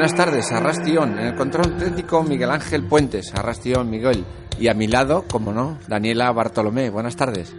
[0.00, 1.18] Buenas tardes, Arrastión.
[1.18, 3.34] En el control técnico, Miguel Ángel Puentes.
[3.34, 4.24] Arrastión, Miguel.
[4.58, 6.88] Y a mi lado, como no, Daniela Bartolomé.
[6.88, 7.54] Buenas tardes.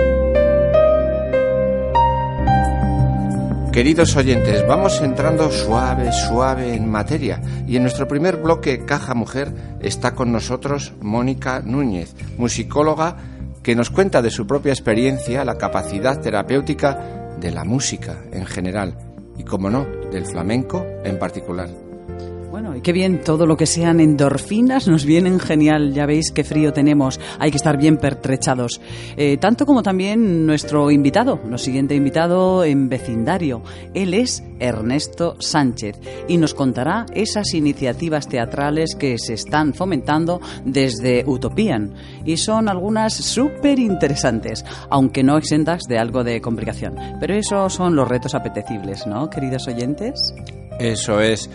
[3.73, 9.78] Queridos oyentes, vamos entrando suave, suave en materia y en nuestro primer bloque Caja Mujer
[9.81, 13.16] está con nosotros Mónica Núñez, musicóloga
[13.62, 18.99] que nos cuenta de su propia experiencia la capacidad terapéutica de la música en general
[19.39, 21.81] y, como no, del flamenco en particular.
[22.62, 25.93] Bueno, y qué bien, todo lo que sean endorfinas nos vienen genial.
[25.95, 28.81] Ya veis qué frío tenemos, hay que estar bien pertrechados.
[29.17, 33.65] Eh, tanto como también nuestro invitado, nuestro siguiente invitado en vecindario.
[33.95, 41.25] Él es Ernesto Sánchez y nos contará esas iniciativas teatrales que se están fomentando desde
[41.27, 41.95] Utopian.
[42.25, 46.95] Y son algunas súper interesantes, aunque no exentas de algo de complicación.
[47.19, 50.33] Pero esos son los retos apetecibles, ¿no, queridos oyentes?
[50.78, 51.51] Eso es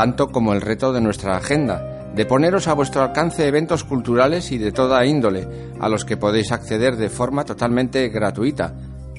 [0.00, 4.56] tanto como el reto de nuestra agenda, de poneros a vuestro alcance eventos culturales y
[4.56, 5.46] de toda índole,
[5.78, 8.72] a los que podéis acceder de forma totalmente gratuita.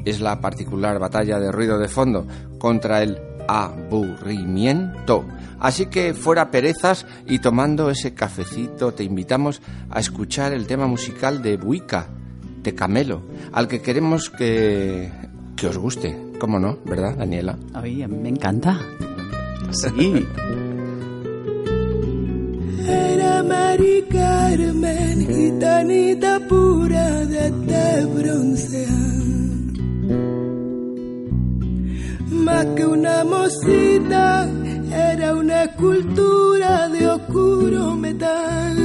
[0.04, 2.26] Es la particular batalla de ruido de fondo
[2.58, 5.24] contra el aburrimiento.
[5.60, 11.44] Así que fuera perezas y tomando ese cafecito te invitamos a escuchar el tema musical
[11.44, 12.08] de Buica,
[12.64, 13.22] de Camelo,
[13.52, 15.12] al que queremos que,
[15.56, 16.18] que os guste.
[16.40, 16.80] ¿Cómo no?
[16.86, 17.56] ¿Verdad, Daniela?
[17.76, 18.80] A mí me encanta.
[19.72, 20.28] Sí.
[23.42, 29.74] Era Mari Carmen, gitanita pura de este broncean.
[32.30, 34.48] Más que una mosita,
[34.94, 38.78] era una escultura de oscuro metal.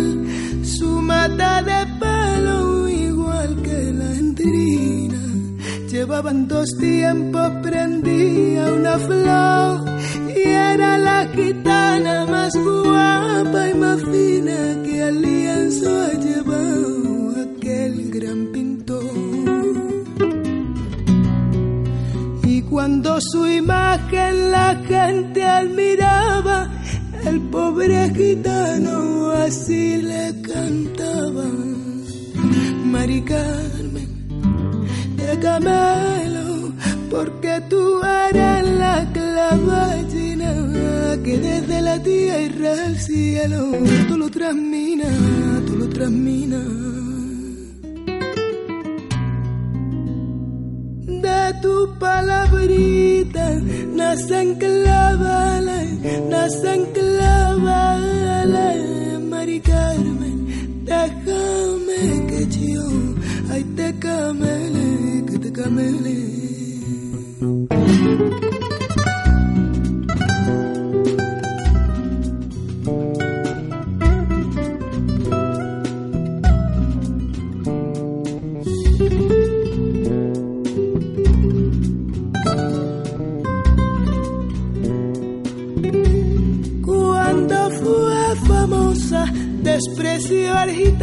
[0.63, 5.26] Su mata de pelo igual que la entrina.
[6.07, 9.85] Llevaban dos tiempos, prendía una flor
[10.37, 18.11] y era la gitana más guapa y más fina que al lienzo ha llevado aquel
[18.13, 19.03] gran pintor.
[22.45, 26.71] Y cuando su imagen la gente admiraba,
[27.25, 31.47] el pobre gitano así le cantaba.
[32.85, 34.16] Mari Carmen
[35.27, 36.73] de Camelo,
[37.11, 40.53] porque tú eres la clavallina
[41.25, 43.73] que desde la tierra al cielo
[44.07, 45.09] tú lo transmina,
[45.67, 46.59] tú lo transmina.
[51.25, 53.51] De tu palabrita
[53.95, 55.89] nacen clavales,
[56.31, 58.17] nacen clavales,
[89.63, 90.96] desprecio argentino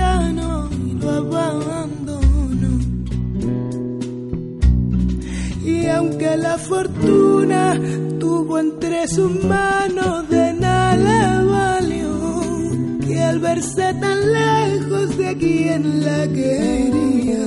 [9.03, 17.45] entre sus manos de nada valió que al verse tan lejos de quien la quería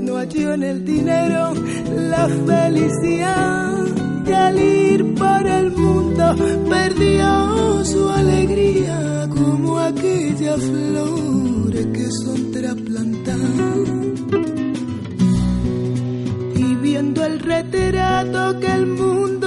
[0.00, 1.54] no halló en el dinero
[1.94, 3.84] la felicidad
[4.24, 6.34] que al ir por el mundo
[6.68, 13.88] perdió su alegría como aquella flor que son trasplantadas
[16.56, 19.37] y viendo el retrato que el mundo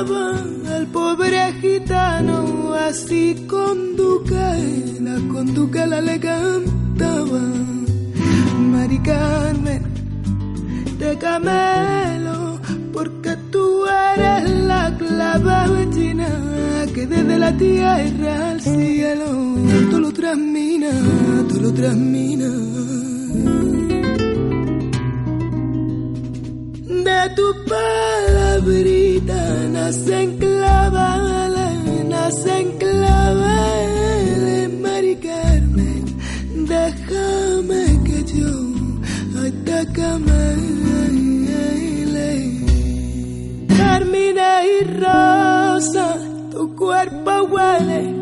[0.00, 3.96] al pobre gitano así con
[5.00, 7.40] la con la le cantaba
[8.60, 9.82] Mari Carmen
[11.00, 12.60] de camelo
[12.92, 16.28] porque tú eres la clave china
[16.94, 19.26] que desde la tierra al cielo
[19.90, 20.90] tú lo transmina,
[21.48, 22.48] tú lo transmina.
[27.04, 27.46] De tu
[28.58, 36.04] palabrita nacen clavales, nacen clavales, Mari Carmen,
[36.66, 38.50] déjame que yo
[39.64, 39.86] te
[43.76, 46.16] Carmina y rosa,
[46.50, 48.14] tu cuerpo huele,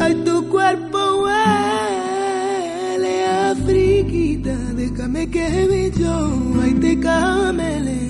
[0.00, 3.14] ay tu cuerpo huele,
[3.50, 6.32] Afriquita, déjame que yo
[6.62, 8.07] ay te camele.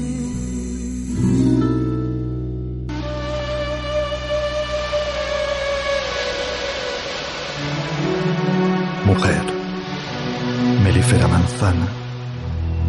[11.59, 11.89] Manzana,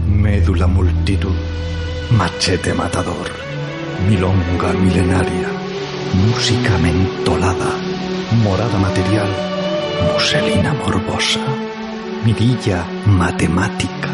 [0.05, 1.35] médula multitud,
[2.11, 3.29] machete matador
[4.07, 5.49] milonga milenaria,
[6.13, 7.71] música mentolada,
[8.43, 9.29] morada material,
[10.13, 11.39] muselina morbosa,
[12.23, 14.08] mirilla matemática.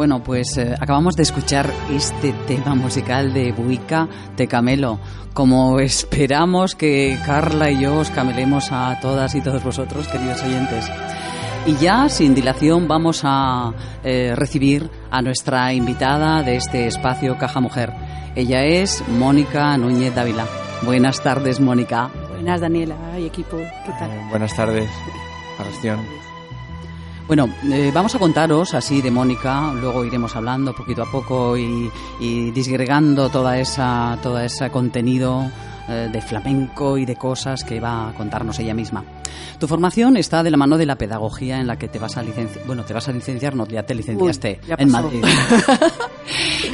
[0.00, 4.98] Bueno, pues eh, acabamos de escuchar este tema musical de Buica de Camelo.
[5.34, 10.90] Como esperamos que Carla y yo os camelemos a todas y todos vosotros, queridos oyentes.
[11.66, 17.60] Y ya, sin dilación, vamos a eh, recibir a nuestra invitada de este espacio Caja
[17.60, 17.92] Mujer.
[18.34, 20.46] Ella es Mónica Núñez Dávila.
[20.80, 22.10] Buenas tardes, Mónica.
[22.30, 23.58] Buenas, Daniela y equipo.
[23.58, 24.10] ¿Qué tal?
[24.10, 24.88] Eh, buenas tardes,
[25.58, 26.29] Gestión.
[27.30, 31.88] Bueno, eh, vamos a contaros así de Mónica, luego iremos hablando poquito a poco y,
[32.50, 35.48] disgregando toda esa, todo ese contenido
[35.88, 39.04] eh, de flamenco y de cosas que va a contarnos ella misma.
[39.60, 42.24] Tu formación está de la mano de la pedagogía en la que te vas a
[42.24, 45.24] licenciar, bueno, te vas a licenciar, no, ya te licenciaste en Madrid.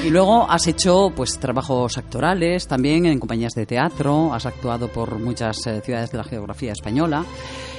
[0.07, 5.19] y luego has hecho pues trabajos actorales también en compañías de teatro, has actuado por
[5.19, 7.25] muchas eh, ciudades de la geografía española.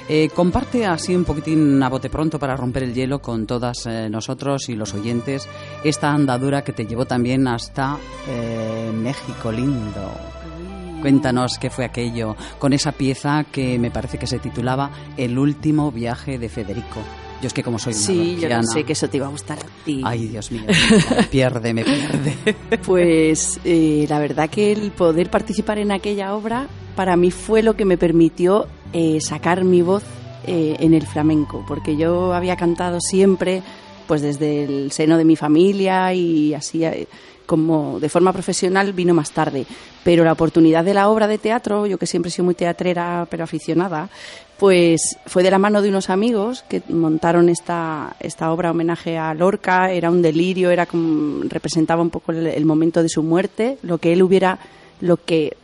[0.09, 4.09] Eh, comparte así un poquitín a bote pronto para romper el hielo con todas eh,
[4.09, 5.47] nosotros y los oyentes
[5.83, 7.97] esta andadura que te llevó también hasta
[8.27, 10.11] eh, México lindo.
[11.01, 15.91] Cuéntanos qué fue aquello con esa pieza que me parece que se titulaba El último
[15.91, 17.01] viaje de Federico.
[17.41, 19.59] Yo es que como soy una Sí, yo sé que eso te iba a gustar
[19.59, 20.01] a ti.
[20.03, 22.55] Ay, Dios mío, me pierde, me pierde.
[22.85, 26.67] Pues la verdad que el poder participar en aquella obra
[26.97, 30.03] para mí fue lo que me permitió eh, sacar mi voz
[30.47, 33.61] eh, en el flamenco, porque yo había cantado siempre,
[34.07, 37.07] pues desde el seno de mi familia y así eh,
[37.45, 39.65] como de forma profesional vino más tarde.
[40.03, 43.27] Pero la oportunidad de la obra de teatro, yo que siempre he sido muy teatrera
[43.29, 44.09] pero aficionada,
[44.57, 49.33] pues fue de la mano de unos amigos que montaron esta, esta obra homenaje a
[49.33, 53.99] Lorca, era un delirio, era como, representaba un poco el momento de su muerte, lo
[53.99, 54.59] que él hubiera,
[55.01, 55.55] lo que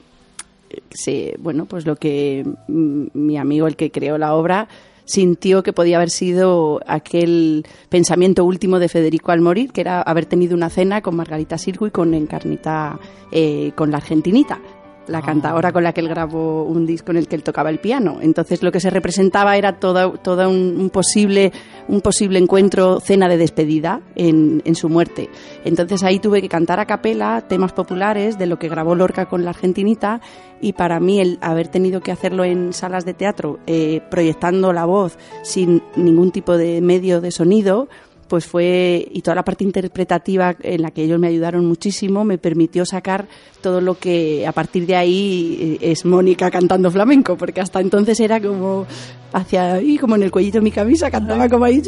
[0.91, 4.67] se, bueno, pues lo que mi amigo, el que creó la obra,
[5.05, 10.25] sintió que podía haber sido aquel pensamiento último de Federico al morir, que era haber
[10.25, 12.99] tenido una cena con Margarita Sirgu y con Encarnita,
[13.31, 14.59] eh, con la argentinita
[15.07, 15.21] la ah.
[15.21, 18.17] cantadora con la que él grabó un disco en el que él tocaba el piano.
[18.21, 21.51] Entonces lo que se representaba era todo, todo un, posible,
[21.87, 25.29] un posible encuentro, cena de despedida en, en, su muerte.
[25.65, 29.43] Entonces ahí tuve que cantar a capela temas populares de lo que grabó Lorca con
[29.43, 30.21] la argentinita
[30.61, 34.85] y para mí el haber tenido que hacerlo en salas de teatro, eh, proyectando la
[34.85, 37.89] voz sin ningún tipo de medio de sonido,
[38.33, 42.39] pues fue, y toda la parte interpretativa en la que ellos me ayudaron muchísimo, me
[42.39, 43.27] permitió sacar
[43.61, 48.19] todo lo que a partir de ahí eh, es Mónica cantando flamenco, porque hasta entonces
[48.19, 48.87] era como
[49.33, 51.79] hacia ahí, como en el cuellito de mi camisa, cantaba como ahí.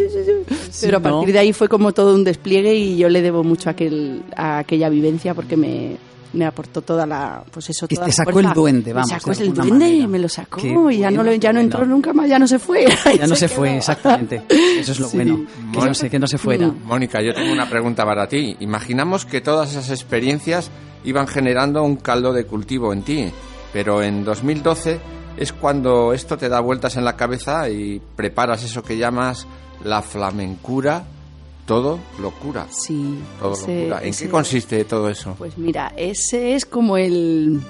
[0.82, 3.70] Pero a partir de ahí fue como todo un despliegue y yo le debo mucho
[3.70, 5.98] a, aquel, a aquella vivencia porque me,
[6.36, 9.54] me aportó toda la pues eso toda te sacó el duende vamos me sacó el
[9.54, 12.60] duende me lo sacó y ya no ya no entró nunca más ya no se
[12.60, 12.86] fue.
[13.16, 14.44] Ya no se, fue exactamente.
[14.50, 16.68] Eso es lo bueno que no, se, que no se fuera.
[16.68, 18.58] Mónica yo tengo una pregunta para ti.
[18.60, 20.70] Imaginamos que todas esas experiencias
[21.04, 23.32] iban generando un caldo de cultivo en ti
[23.76, 25.02] pero en 2012
[25.36, 29.48] es cuando esto te da vueltas en la cabeza y preparas eso que llamas
[29.84, 31.04] la flamencura
[31.66, 32.68] todo locura.
[32.70, 33.20] Sí.
[33.40, 34.00] Todo locura.
[34.04, 35.36] ¿En qué consiste todo eso?
[35.38, 37.62] Pues mira, ese es como el,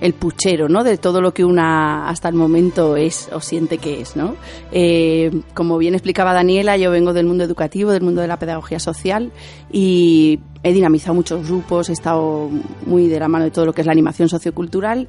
[0.00, 0.84] el puchero, ¿no?
[0.84, 4.36] De todo lo que una hasta el momento es o siente que es, ¿no?
[4.72, 8.78] Eh, como bien explicaba Daniela, yo vengo del mundo educativo, del mundo de la pedagogía
[8.78, 9.32] social
[9.70, 12.48] y he dinamizado muchos grupos, he estado
[12.86, 15.08] muy de la mano de todo lo que es la animación sociocultural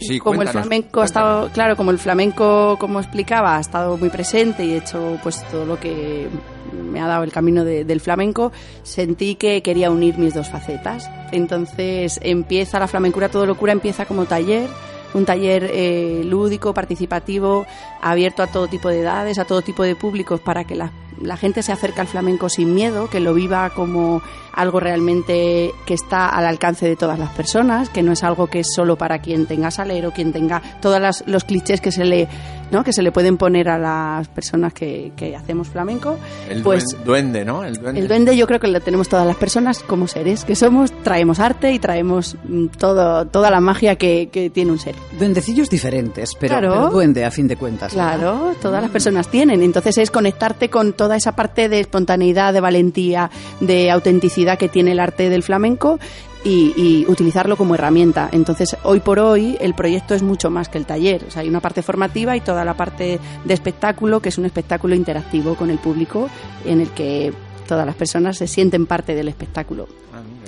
[0.00, 4.10] Sí, como el flamenco ha estado, claro, como el flamenco, como explicaba, ha estado muy
[4.10, 6.28] presente y he hecho pues todo lo que
[6.74, 8.52] me ha dado el camino del flamenco,
[8.82, 11.10] sentí que quería unir mis dos facetas.
[11.32, 14.68] Entonces empieza la flamencura todo locura, empieza como taller,
[15.14, 17.66] un taller eh, lúdico, participativo,
[18.02, 21.36] abierto a todo tipo de edades, a todo tipo de públicos, para que la, la
[21.36, 24.22] gente se acerque al flamenco sin miedo, que lo viva como
[24.54, 28.60] algo realmente que está al alcance de todas las personas, que no es algo que
[28.60, 32.28] es solo para quien tenga salero, quien tenga todos los clichés que se le
[32.70, 32.84] ¿no?
[32.84, 36.18] que se le pueden poner a las personas que, que hacemos flamenco.
[36.48, 37.64] El pues, duende, ¿no?
[37.64, 38.00] El duende.
[38.00, 41.38] el duende yo creo que lo tenemos todas las personas como seres que somos, traemos
[41.40, 44.96] arte y traemos mm, todo, toda la magia que, que tiene un ser.
[45.18, 47.92] Duendecillos diferentes, pero, duende a fin de cuentas.
[47.92, 49.62] Claro, todas las personas tienen.
[49.62, 53.30] Entonces es conectarte con toda esa parte de espontaneidad, de valentía,
[53.60, 55.98] de autenticidad que tiene el arte del flamenco
[56.44, 58.28] y, utilizarlo como herramienta.
[58.30, 61.24] Entonces, hoy por hoy, el proyecto es mucho más que el taller.
[61.26, 64.44] O sea, hay una parte formativa y toda la parte de espectáculo, que es un
[64.44, 66.28] espectáculo interactivo con el público,
[66.64, 67.32] en el que
[67.66, 69.88] todas las personas se sienten parte del espectáculo.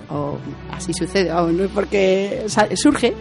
[0.09, 0.39] O
[0.71, 3.15] así sucede, o no es porque surge.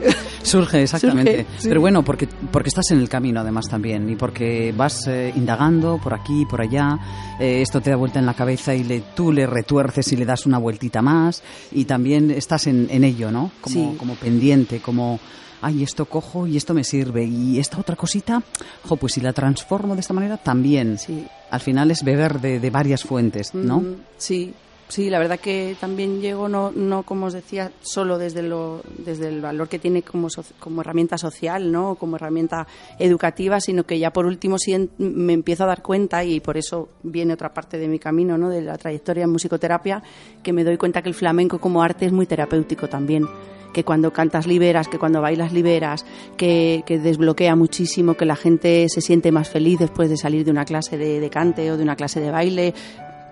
[0.44, 1.46] Surge, exactamente.
[1.63, 6.00] Pero bueno, porque, porque estás en el camino además también y porque vas eh, indagando
[6.01, 7.00] por aquí, por allá,
[7.39, 10.25] eh, esto te da vuelta en la cabeza y le, tú le retuerces y le
[10.25, 13.51] das una vueltita más y también estás en, en ello, ¿no?
[13.62, 15.20] Como, como pendiente, como
[15.62, 17.25] ay, esto cojo y esto me sirve.
[17.25, 18.44] Y esta otra cosita,
[18.88, 21.00] jo, pues si la transformo de esta manera, también.
[21.00, 21.25] Sí.
[21.50, 23.84] Al final es beber de, de varias fuentes, ¿no?
[24.18, 24.54] sí,
[24.88, 29.30] Sí, la verdad que también llego, no, no como os decía, solo desde, lo, desde
[29.30, 30.27] el valor que tiene como,
[30.60, 31.96] como herramienta social, ¿no?
[31.96, 32.68] como herramienta
[33.00, 36.89] educativa, sino que ya por último sí me empiezo a dar cuenta, y por eso
[37.01, 38.50] viene otra parte de mi camino, ¿no?
[38.50, 40.04] de la trayectoria en musicoterapia,
[40.44, 43.27] que me doy cuenta que el flamenco como arte es muy terapéutico también
[43.74, 46.06] que cuando cantas liberas, que cuando bailas liberas,
[46.38, 50.51] que, que, desbloquea muchísimo, que la gente se siente más feliz después de salir de
[50.51, 52.74] una clase de, de, cante o de una clase de baile,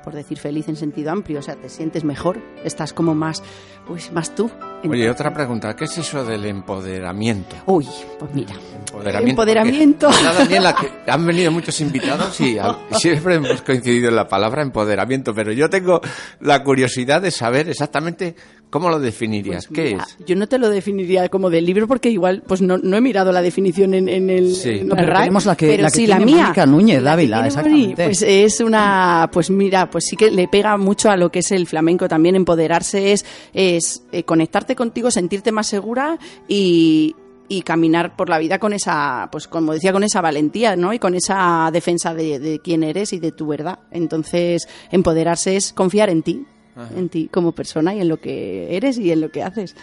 [0.03, 3.41] por decir feliz en sentido amplio, o sea, te sientes mejor, estás como más,
[3.88, 4.51] pues, más tú.
[4.88, 7.55] Oye, otra pregunta, ¿qué es eso del empoderamiento?
[7.65, 7.88] Uy,
[8.19, 9.29] pues mira, empoderamiento.
[9.29, 10.10] empoderamiento.
[10.10, 12.57] Daniela, que han venido muchos invitados y,
[13.00, 16.01] siempre hemos coincidido en la palabra empoderamiento, pero yo tengo
[16.39, 18.36] la curiosidad de saber exactamente
[18.73, 19.67] ¿Cómo lo definirías?
[19.67, 20.25] Pues ¿Qué es?
[20.25, 23.31] Yo no te lo definiría como del libro porque igual pues no, no he mirado
[23.31, 24.81] la definición en, en el sí.
[24.83, 28.05] No, pero tenemos la que, pero la que sí, la mía, Mónica Núñez Dávila, exactamente.
[28.05, 31.51] Pues es una, pues mira, pues sí que le pega mucho a lo que es
[31.51, 32.35] el flamenco también.
[32.35, 37.15] Empoderarse es, es eh, conectarte contigo, sentirte más segura y,
[37.47, 40.93] y caminar por la vida con esa, pues como decía, con esa valentía, ¿no?
[40.93, 43.77] Y con esa defensa de, de quién eres y de tu verdad.
[43.91, 46.47] Entonces, empoderarse es confiar en ti,
[46.95, 49.75] en ti como persona y en lo que eres y en lo que haces.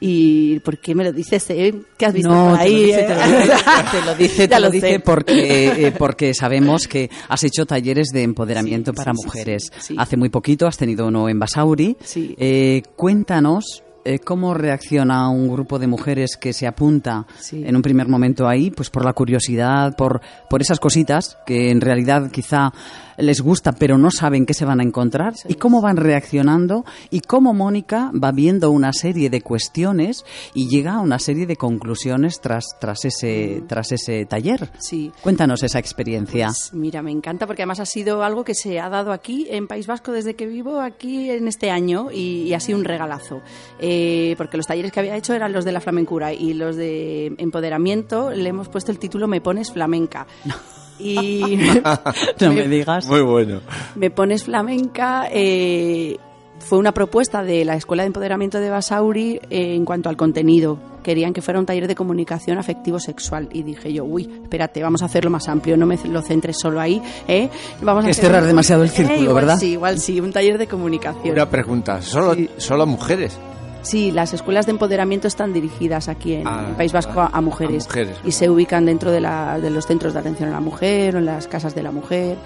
[0.00, 1.48] ¿Y por qué me lo dices?
[1.50, 1.74] Eh?
[1.96, 2.92] ¿Qué has visto no, ahí?
[3.92, 8.22] Te lo dice, te lo dice, porque, eh, porque sabemos que has hecho talleres de
[8.22, 9.70] empoderamiento para mujeres.
[9.96, 11.96] Hace muy poquito has tenido uno en Basauri.
[12.16, 13.83] Eh, cuéntanos eh,
[14.24, 18.90] cómo reacciona un grupo de mujeres que se apunta en un primer momento ahí, pues
[18.90, 22.72] por la curiosidad, por, por esas cositas que en realidad quizá
[23.16, 27.20] les gusta pero no saben qué se van a encontrar y cómo van reaccionando y
[27.20, 32.40] cómo Mónica va viendo una serie de cuestiones y llega a una serie de conclusiones
[32.40, 34.70] tras, tras, ese, tras ese taller.
[34.78, 35.12] Sí.
[35.22, 36.46] Cuéntanos esa experiencia.
[36.46, 39.66] Pues mira, me encanta porque además ha sido algo que se ha dado aquí en
[39.66, 43.42] País Vasco desde que vivo aquí en este año y, ha sido un regalazo.
[43.80, 46.74] Eh, eh, porque los talleres que había hecho eran los de la flamencura y los
[46.76, 50.26] de empoderamiento le hemos puesto el título Me pones flamenca.
[50.98, 51.58] y
[52.40, 53.06] no me digas.
[53.06, 53.60] Muy bueno.
[53.94, 55.28] me pones flamenca.
[55.30, 56.16] eh,
[56.60, 60.78] fue una propuesta de la Escuela de Empoderamiento de Basauri eh, en cuanto al contenido.
[61.02, 63.48] Querían que fuera un taller de comunicación afectivo-sexual.
[63.52, 66.80] Y dije yo, uy, espérate, vamos a hacerlo más amplio, no me lo centres solo
[66.80, 67.02] ahí.
[67.28, 67.50] ¿eh?
[67.82, 69.58] Vamos a Es hacer- cerrar demasiado el círculo, igual ¿verdad?
[69.58, 71.32] Sí, igual sí, un taller de comunicación.
[71.34, 72.48] Una pregunta, ¿solo, Sí.
[72.56, 73.36] solo mujeres?
[73.84, 77.40] Sí, las escuelas de empoderamiento están dirigidas aquí en Ah, el País Vasco a, a
[77.40, 80.52] mujeres, a mujeres, y se ubican dentro de, la- de los centros de atención a
[80.52, 82.36] la mujer o en las casas de la mujer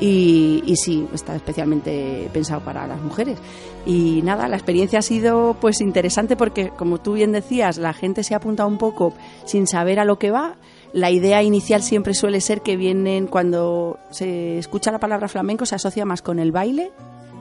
[0.00, 3.38] y, y sí, está especialmente pensado para las mujeres.
[3.86, 8.22] Y nada, la experiencia ha sido pues interesante porque como tú bien decías, la gente
[8.22, 9.12] se apunta un poco
[9.44, 10.56] sin saber a lo que va.
[10.92, 15.74] La idea inicial siempre suele ser que vienen cuando se escucha la palabra flamenco se
[15.74, 16.90] asocia más con el baile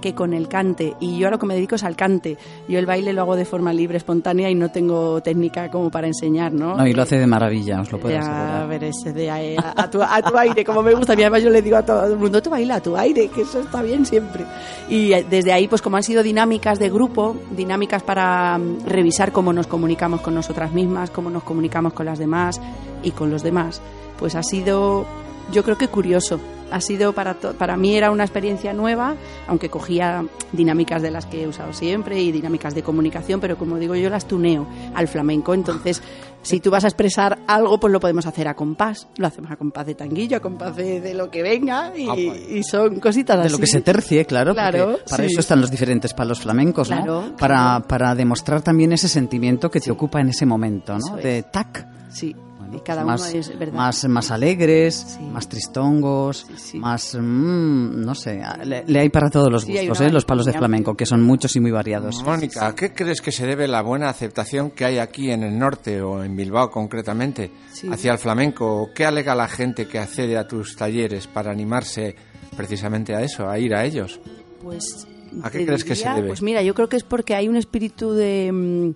[0.01, 0.95] que con el cante.
[0.99, 2.37] Y yo a lo que me dedico es al cante.
[2.67, 6.07] Yo el baile lo hago de forma libre, espontánea y no tengo técnica como para
[6.07, 6.75] enseñar, ¿no?
[6.75, 8.61] No, y lo hace de maravilla, os lo puedo Ya, asegurar.
[8.63, 11.13] a ver, ese de ahí, a, a tu, a tu aire, como me gusta.
[11.13, 13.41] Y además yo le digo a todo el mundo, tú baila a tu aire, que
[13.43, 14.43] eso está bien siempre.
[14.89, 19.31] Y eh, desde ahí, pues como han sido dinámicas de grupo, dinámicas para mm, revisar
[19.31, 22.59] cómo nos comunicamos con nosotras mismas, cómo nos comunicamos con las demás
[23.03, 23.81] y con los demás,
[24.17, 25.05] pues ha sido,
[25.51, 26.39] yo creo que curioso.
[26.71, 29.15] Ha sido para, to- para mí era una experiencia nueva,
[29.47, 33.77] aunque cogía dinámicas de las que he usado siempre y dinámicas de comunicación, pero como
[33.77, 35.53] digo yo las tuneo al flamenco.
[35.53, 36.01] Entonces,
[36.41, 39.07] si tú vas a expresar algo, pues lo podemos hacer a compás.
[39.17, 42.13] Lo hacemos a compás de tanguillo, a compás de, de lo que venga y, Ah,
[42.15, 42.49] pues.
[42.51, 43.51] y son cositas De así.
[43.51, 45.31] lo que se tercie, claro, Claro, para sí.
[45.31, 46.97] eso están los diferentes palos flamencos, ¿no?
[47.37, 47.87] Para, claro.
[47.87, 51.17] para demostrar también ese sentimiento que te ocupa en ese momento, ¿no?
[51.17, 51.23] Es.
[51.23, 51.85] De tac.
[52.09, 52.35] Sí,
[52.71, 53.73] Bueno, y cada más, uno es verdad.
[53.73, 55.23] Más, más alegres, Sí.
[55.23, 56.79] más tristongos, Sí, sí.
[56.79, 60.09] más, mm, no sé, le, le hay para todos los gustos, ¿eh?
[60.09, 62.23] Los palos de flamenco, que son muchos y muy variados.
[62.23, 65.57] Mónica, ¿a qué crees que se debe la buena aceptación que hay aquí en el
[65.59, 67.89] norte o en Bilbao concretamente Sí.
[67.91, 68.83] hacia el flamenco?
[68.83, 72.15] ¿O ¿Qué alega la gente que accede a tus talleres para animarse
[72.55, 74.19] precisamente a eso, a ir a ellos?
[74.61, 75.07] Pues,
[75.43, 76.27] ¿A qué crees que se debe?
[76.27, 78.93] Pues mira, yo creo que es porque hay un espíritu de, mm,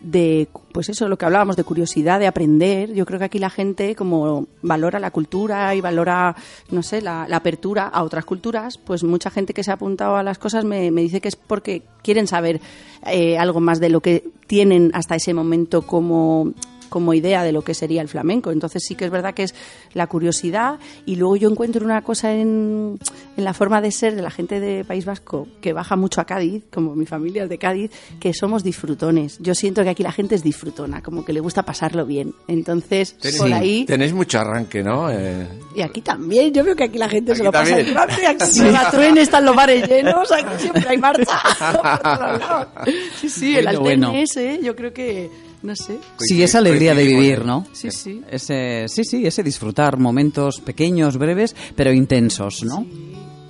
[0.00, 2.92] de, pues eso, lo que hablábamos, de curiosidad, de aprender.
[2.92, 6.36] Yo creo que aquí la gente, como valora la cultura y valora,
[6.70, 10.16] no sé, la, la apertura a otras culturas, pues mucha gente que se ha apuntado
[10.16, 12.60] a las cosas me, me dice que es porque quieren saber
[13.06, 16.52] eh, algo más de lo que tienen hasta ese momento como
[16.88, 18.50] como idea de lo que sería el flamenco.
[18.50, 19.54] Entonces sí que es verdad que es
[19.94, 22.98] la curiosidad y luego yo encuentro una cosa en,
[23.36, 26.24] en la forma de ser de la gente de País Vasco que baja mucho a
[26.24, 29.38] Cádiz, como mi familia es de Cádiz, que somos disfrutones.
[29.40, 32.34] Yo siento que aquí la gente es disfrutona, como que le gusta pasarlo bien.
[32.46, 33.84] Entonces, por ahí...
[33.84, 35.10] Tenéis mucho arranque, ¿no?
[35.10, 37.94] Eh, Y aquí también, yo veo que aquí la gente Aquí se lo pasa también.
[37.94, 41.38] grande, aquí en la truena están los bares llenos, aquí siempre hay marcha.
[43.20, 45.30] sí, sí, el Bueno, ese, yo creo que,
[45.62, 45.98] no sé.
[46.18, 47.66] Sí, esa alegría de vivir, ¿no?
[47.72, 48.22] Sí, sí.
[48.30, 52.86] Ese, sí, sí, ese disfrutar momentos pequeños, breves, pero intensos, ¿no?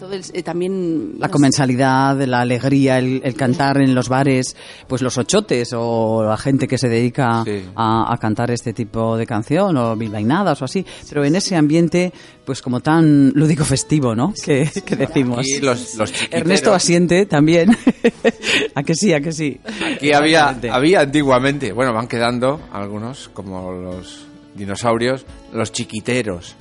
[0.09, 4.09] Todo el- eh, también La no sé, comensalidad, la alegría, el, el cantar en los
[4.09, 7.63] bares, pues los ochotes o la gente que se dedica Sí.
[7.77, 12.11] a, a cantar este tipo de canción o bilbainadas o así, pero en ese ambiente
[12.47, 14.33] pues como tan lúdico festivo, ¿no?
[14.43, 15.41] Que, que decimos.
[15.41, 17.77] Aquí los, los chiquiteros- Ernesto asiente también.
[18.75, 19.61] a que sí, a que sí.
[19.95, 26.57] Aquí había, había antiguamente, bueno, van quedando algunos, como los dinosaurios, los chiquiteros.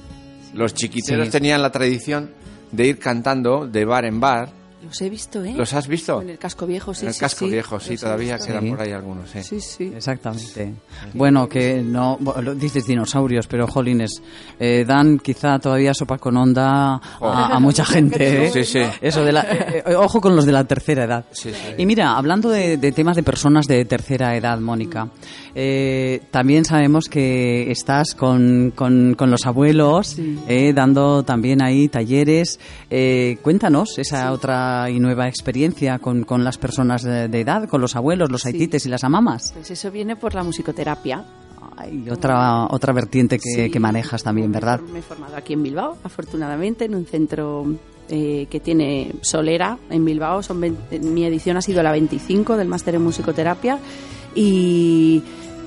[0.53, 1.31] Los chiquiteros Sí.
[1.31, 2.31] tenían la tradición
[2.71, 4.49] de ir cantando de bar en bar.
[4.83, 5.53] Los he visto, ¿eh?
[5.57, 6.21] ¿Los has visto?
[6.21, 7.01] En el casco viejo, sí.
[7.01, 7.51] en el sí, casco sí.
[7.51, 8.69] viejo, sí, todavía quedan Sí.
[8.69, 9.41] por ahí algunos, sí.
[9.43, 9.91] Sí, sí.
[9.95, 10.73] Exactamente.
[11.13, 14.21] Bueno, que no, bueno, lo dices dinosaurios, pero jolines,
[14.59, 18.45] eh, dan quizá todavía sopa con onda a, a mucha gente.
[18.45, 18.51] ¿eh?
[18.53, 18.79] Sí, sí.
[19.01, 21.25] Eso de la, eh, eh, ojo con los de la tercera edad.
[21.31, 21.73] Sí, sí.
[21.79, 25.09] Y mira, hablando de, de temas de personas de tercera edad, Mónica,
[25.55, 30.39] eh, también sabemos que estás con, con, con los abuelos, Sí.
[30.47, 32.59] eh, dando también ahí talleres.
[32.91, 37.81] Eh, cuéntanos esa otra y nueva experiencia con, con las personas de, de edad, con
[37.81, 38.49] los abuelos, los Sí.
[38.49, 39.51] haitites y las amamas.
[39.53, 41.23] Pues eso viene por la musicoterapia.
[41.77, 43.69] Hay otra, otra vertiente que, Sí.
[43.71, 44.79] que manejas también, ¿verdad?
[44.91, 47.65] Me he formado aquí en Bilbao, afortunadamente, en un centro
[48.09, 50.41] eh, que tiene solera en Bilbao.
[50.41, 53.77] Son vein- mi edición ha sido la 25 del máster en musicoterapia
[54.33, 55.21] y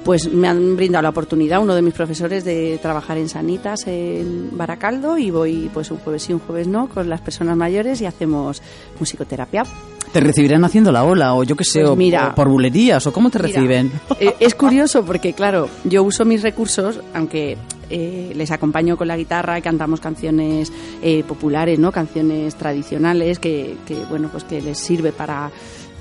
[0.04, 4.56] pues me han brindado la oportunidad uno de mis profesores de trabajar en Sanitas en
[4.56, 8.06] Baracaldo y voy pues un jueves sí, un jueves no con las personas mayores y
[8.06, 8.62] hacemos
[8.98, 9.64] musicoterapia.
[10.12, 12.28] ¿Te recibirán haciendo la ola o yo qué sé, Pues mira.
[12.30, 13.92] o por bulerías o cómo te Mira, reciben?
[14.18, 17.56] eh, es curioso porque, claro, yo uso mis recursos, aunque
[17.90, 21.92] eh, les acompaño con la guitarra cantamos canciones eh, populares, ¿no?
[21.92, 25.50] Canciones tradicionales que, que, bueno, pues que les sirve para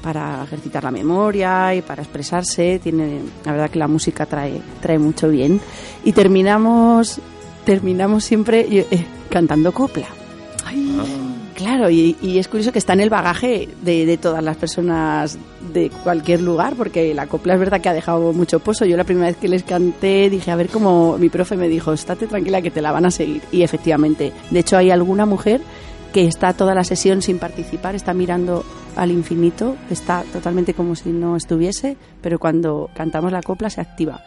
[0.01, 2.79] para ejercitar la memoria y para expresarse.
[2.79, 5.59] Tiene, la verdad que la música trae, trae mucho bien.
[6.03, 7.19] Y terminamos,
[7.65, 10.07] terminamos siempre, yo, eh, cantando copla.
[11.55, 15.37] Claro, y, y es curioso que está en el bagaje de, de todas las personas
[15.73, 18.85] de cualquier lugar, porque la copla es verdad que ha dejado mucho pozo.
[18.85, 21.91] Yo la primera vez que les canté dije, a ver cómo mi profe me dijo,
[21.91, 23.41] estate tranquila que te la van a seguir.
[23.51, 25.59] Y efectivamente, de hecho hay alguna mujer
[26.13, 28.63] que está toda la sesión sin participar, está mirando
[28.95, 34.21] al infinito, está totalmente como si no estuviese, pero cuando cantamos la copla se activa.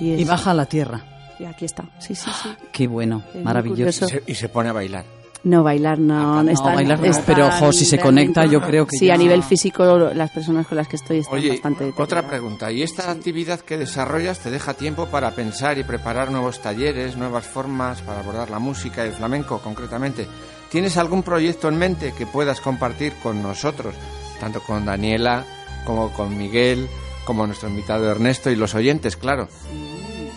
[0.00, 1.02] Y, es- Y baja a la tierra.
[1.38, 2.48] y aquí está, sí, sí, sí.
[2.72, 4.06] Qué bueno, Es maravilloso.
[4.06, 5.04] Y se, y se pone a bailar.
[5.44, 6.38] No, bailar no.
[6.38, 9.06] Ah, no, están- bailar no, están pero, ojo, si se conecta, yo creo que Sí,
[9.06, 11.92] ya- a nivel físico, las personas con las que estoy están Oye, bastante...
[11.96, 12.72] otra pregunta.
[12.72, 17.44] ¿Y esta actividad que desarrollas te deja tiempo para pensar y preparar nuevos talleres, nuevas
[17.46, 20.26] formas para abordar la música y el flamenco concretamente?
[20.70, 23.94] ¿Tienes algún proyecto en mente que puedas compartir con nosotros,
[24.40, 25.44] tanto con Daniela
[25.84, 26.88] como con Miguel,
[27.26, 29.48] como nuestro invitado Ernesto y los oyentes, claro?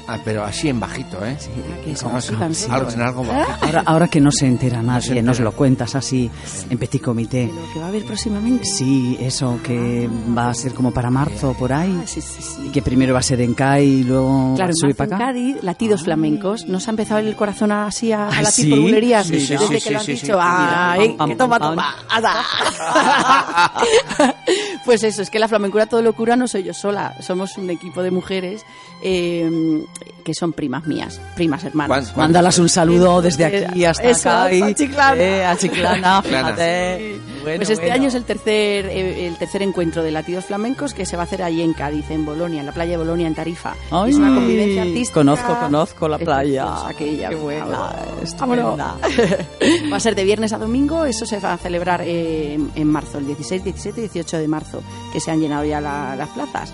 [0.10, 1.38] Ah, pero así en bajito, ¿eh?
[1.38, 2.68] Ah, que No, sí, no, tan sí.
[2.70, 3.66] algo, en algo bajito.
[3.66, 5.22] Ahora, ahora que no se entera nadie, entera.
[5.24, 6.32] nos lo cuentas así
[6.70, 7.52] en petit comité.
[7.54, 8.64] Lo que va a haber próximamente.
[8.66, 11.94] Sí, eso, que va a ser como para marzo por ahí.
[12.02, 12.70] Ah, sí, sí, sí.
[12.72, 15.26] Que primero va a ser en CAI y luego Claro, sube en para acá.
[15.28, 16.66] Cádiz, latidos flamencos.
[16.68, 18.70] ¿Nos ha empezado el corazón así a, a ¿Ah, latir sí?
[18.70, 19.28] por bulerías?
[19.28, 20.40] Sí, sí, Desde sí, que sí, lo han sí, dicho, sí.
[20.40, 21.10] ¡ay!
[21.18, 21.96] Pam, que pam, toma, pam, toma!
[24.88, 27.16] Pues eso, es que la flamencura todo locura no soy yo sola.
[27.22, 28.66] Somos un equipo de mujeres
[29.04, 29.84] eh,
[30.24, 31.88] que son primas mías, primas hermanas.
[31.90, 34.62] ¿Cuán- cuán- Mándalas un saludo desde aquí hasta Eso, CAI.
[34.62, 35.22] a Chiclana.
[35.22, 36.24] Eh, a Chiclana, Chiclana.
[36.24, 37.20] fíjate.
[37.44, 37.96] Bueno, pues este bueno.
[37.96, 41.26] año es el tercer eh, el tercer encuentro de latidos flamencos que se va a
[41.26, 43.74] hacer allí en Cádiz, en Bolonia, en la playa de Bolonia, en Tarifa.
[43.92, 45.14] Ay, es una convivencia artística.
[45.14, 46.64] Conozco, conozco la playa.
[46.66, 47.30] preciosa aquella.
[47.30, 48.96] Qué buena, estupenda.
[49.92, 52.88] Va a ser de viernes a domingo, eso se va a celebrar eh, en, en
[52.88, 54.77] marzo, el 16, 17 y 18 de marzo,
[55.14, 56.74] que se han llenado ya la- las plazas.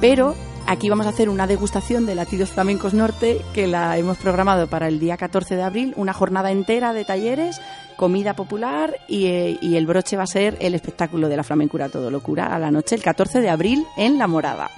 [0.00, 0.34] Pero
[0.66, 4.88] aquí vamos a hacer una degustación de Latidos Flamencos Norte, que la hemos programado para
[4.88, 7.60] el día 14 de abril, una jornada entera de talleres,
[7.96, 11.88] comida popular y, eh, y el broche va a ser el espectáculo de la flamencura
[11.88, 14.70] todo locura a la noche, el 14 de abril en La Morada.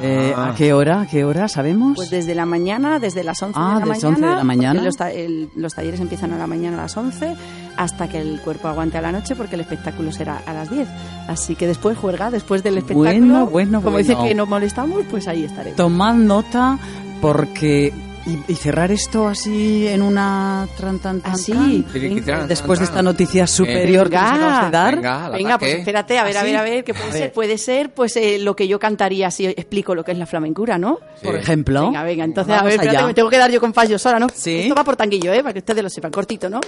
[0.00, 0.50] Eh, Ah.
[0.50, 1.00] ¿A qué hora?
[1.02, 1.48] ¿A qué hora?
[1.48, 1.96] ¿Sabemos?
[1.96, 4.08] Pues desde la mañana, desde las 11 Ah, de la desde mañana.
[4.08, 4.82] 11 de la mañana.
[4.82, 7.34] Los, ta- el- los talleres empiezan a la mañana a las 11
[7.76, 10.88] hasta que el cuerpo aguante a la noche porque el espectáculo será a las 10.
[11.26, 13.06] Así que después juerga, después del espectáculo.
[13.10, 14.08] Bueno, bueno, Como bueno.
[14.08, 15.76] dice que no molestamos, pues ahí estaremos.
[15.76, 16.78] Tomad nota
[17.20, 17.92] porque...
[18.26, 21.52] Y, y cerrar esto así en una tran tan tan Así.
[21.52, 24.34] tan, después de esta noticia superior que nos Venga.
[24.36, 24.96] acabas de dar.
[24.96, 27.20] Venga, Venga, pues espérate, a ver, a ¿Ah, ver, a ver, ¿qué puede A ser?
[27.22, 27.32] ver.
[27.32, 30.76] Puede ser, pues, eh, lo que yo cantaría si explico lo que es la flamencura,
[30.76, 30.98] ¿no?
[31.22, 31.82] Por ejemplo.
[31.86, 34.26] Venga, venga, entonces, a ver, espérate, me tengo que dar yo con fallos ahora, ¿no?
[34.34, 34.58] Sí.
[34.60, 35.40] Esto va por tanguillo, ¿eh?
[35.42, 36.60] Para que ustedes lo sepan, cortito, ¿no?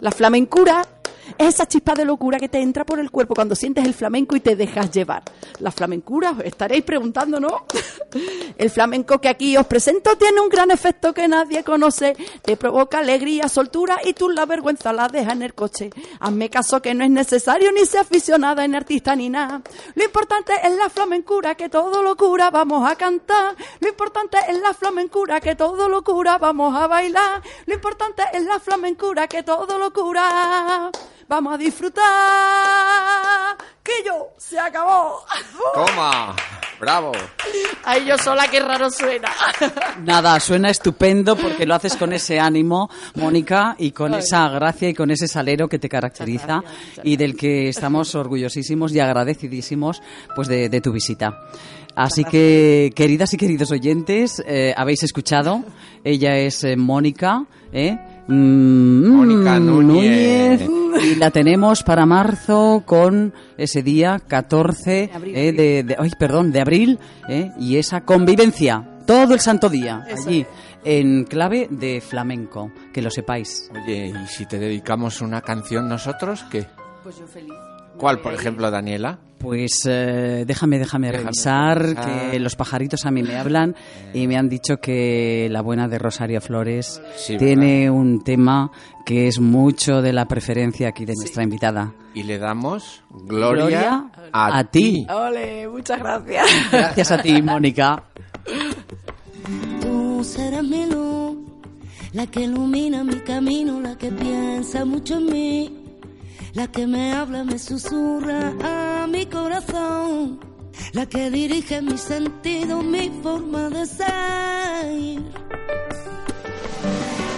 [0.00, 0.84] La flamencura
[1.38, 4.34] es esa chispa de locura que te entra por el cuerpo cuando sientes el flamenco
[4.34, 5.22] y te dejas llevar.
[5.60, 7.66] La flamencura, os estaréis preguntando, ¿no?
[8.58, 12.16] El flamenco que aquí os presento tiene un gran efecto que nadie conoce.
[12.42, 15.90] Te provoca alegría, soltura y tú la vergüenza la dejas en el coche.
[16.20, 19.62] Hazme caso que no es necesario ni ser aficionada en artista ni nada.
[19.94, 23.56] Lo importante es la flamencura que todo lo cura, vamos a cantar.
[23.80, 27.42] Lo importante es la flamencura que todo lo cura, vamos a bailar.
[27.66, 30.90] Lo importante es la flamencura que todo lo cura.
[31.28, 32.02] Vamos a disfrutar.
[34.36, 35.24] Se acabó.
[35.74, 36.36] Toma,
[36.78, 37.12] bravo.
[37.84, 39.30] Ay, yo sola, qué raro suena.
[40.04, 44.94] Nada, suena estupendo porque lo haces con ese ánimo, Mónica, y con esa gracia y
[44.94, 49.00] con ese salero que te caracteriza Muchas gracias, muchas y del que estamos orgullosísimos y
[49.00, 50.02] agradecidísimos
[50.34, 51.38] pues de, de tu visita.
[51.94, 55.62] Así que, queridas y queridos oyentes, eh, habéis escuchado,
[56.04, 57.98] ella es eh, Mónica, ¿eh?
[58.28, 60.68] Mm, Mónica mm, Núñez.
[61.04, 65.36] Y la tenemos para marzo con ese día 14 abril.
[65.36, 70.04] eh, de, de- ay, perdón, de abril, eh, y esa convivencia todo el santo día
[70.08, 70.46] Eso allí
[70.84, 73.70] en clave de flamenco, que lo sepáis.
[73.72, 76.66] Oye, ¿y si te dedicamos una canción nosotros, qué?
[77.02, 77.52] Pues yo feliz.
[77.96, 79.18] ¿Cuál, por ejemplo, Daniela?
[79.42, 82.30] Pues eh, déjame, déjame, Déjame revisar revisar.
[82.30, 83.74] que los pajaritos a mí me hablan
[84.14, 88.70] y me han dicho que la buena de Rosario Flores Sí, tiene un tema
[89.04, 91.92] que es mucho de la preferencia aquí de nuestra invitada.
[92.14, 95.06] Y le damos gloria, Gloria a, a ti.
[95.10, 96.46] Ole, muchas gracias.
[96.70, 98.04] Gracias a ti, Mónica.
[99.80, 101.36] Tú serás mi luz,
[102.12, 105.81] la que ilumina mi camino, la que piensa mucho en mí,
[106.54, 108.52] la que me habla, me susurra
[109.02, 110.38] a mi corazón,
[110.92, 115.22] la que dirige mi sentido, mi forma de ser.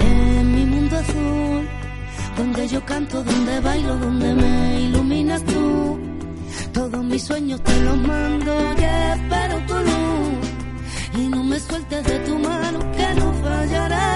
[0.00, 1.68] En mi mundo azul,
[2.36, 5.98] donde yo canto, donde bailo, donde me iluminas tú,
[6.72, 10.44] todos mis sueños te los mando y espero tu luz
[11.16, 14.13] y no me sueltes de tu mano que no fallaré.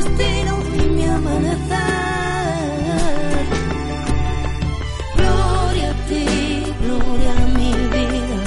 [0.00, 1.78] Destino y mi amanecer.
[5.16, 6.26] Gloria a ti,
[6.84, 8.38] gloria a mi vida.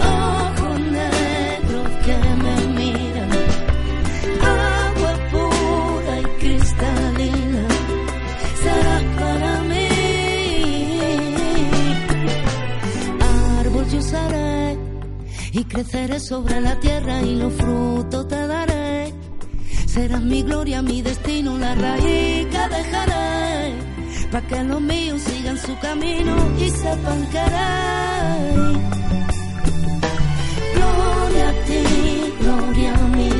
[0.00, 3.30] Ojos negros que me miran.
[4.42, 7.64] Agua pura y cristalina.
[8.62, 9.88] Serás para mí.
[13.60, 14.78] Árbol yo seré
[15.52, 18.75] y creceré sobre la tierra y los frutos te daré.
[19.96, 23.72] Serás mi gloria, mi destino, la raíz que dejaré.
[24.30, 28.76] para que los míos sigan su camino y sepan querer.
[30.74, 31.82] Gloria a ti,
[32.42, 33.35] gloria a mi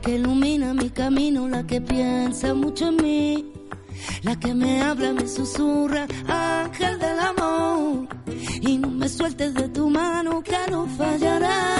[0.00, 3.52] que ilumina mi camino, la que piensa mucho en mí,
[4.22, 8.08] la que me habla, me susurra, ángel del amor.
[8.60, 11.79] Y no me sueltes de tu mano, que no fallaré.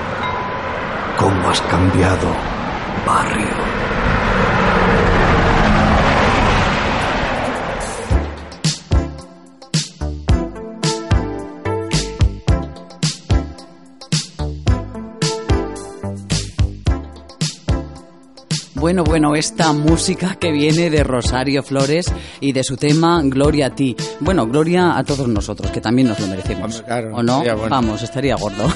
[1.21, 2.27] cómo has cambiado,
[3.05, 3.71] barrio.
[18.81, 23.75] Bueno, bueno, esta música que viene de Rosario Flores y de su tema Gloria a
[23.75, 23.95] ti.
[24.19, 26.63] Bueno, gloria a todos nosotros, que también nos lo merecemos.
[26.79, 27.43] Hombre, claro, ¿O no?
[27.43, 27.69] bueno.
[27.69, 28.63] Vamos, estaría gordo.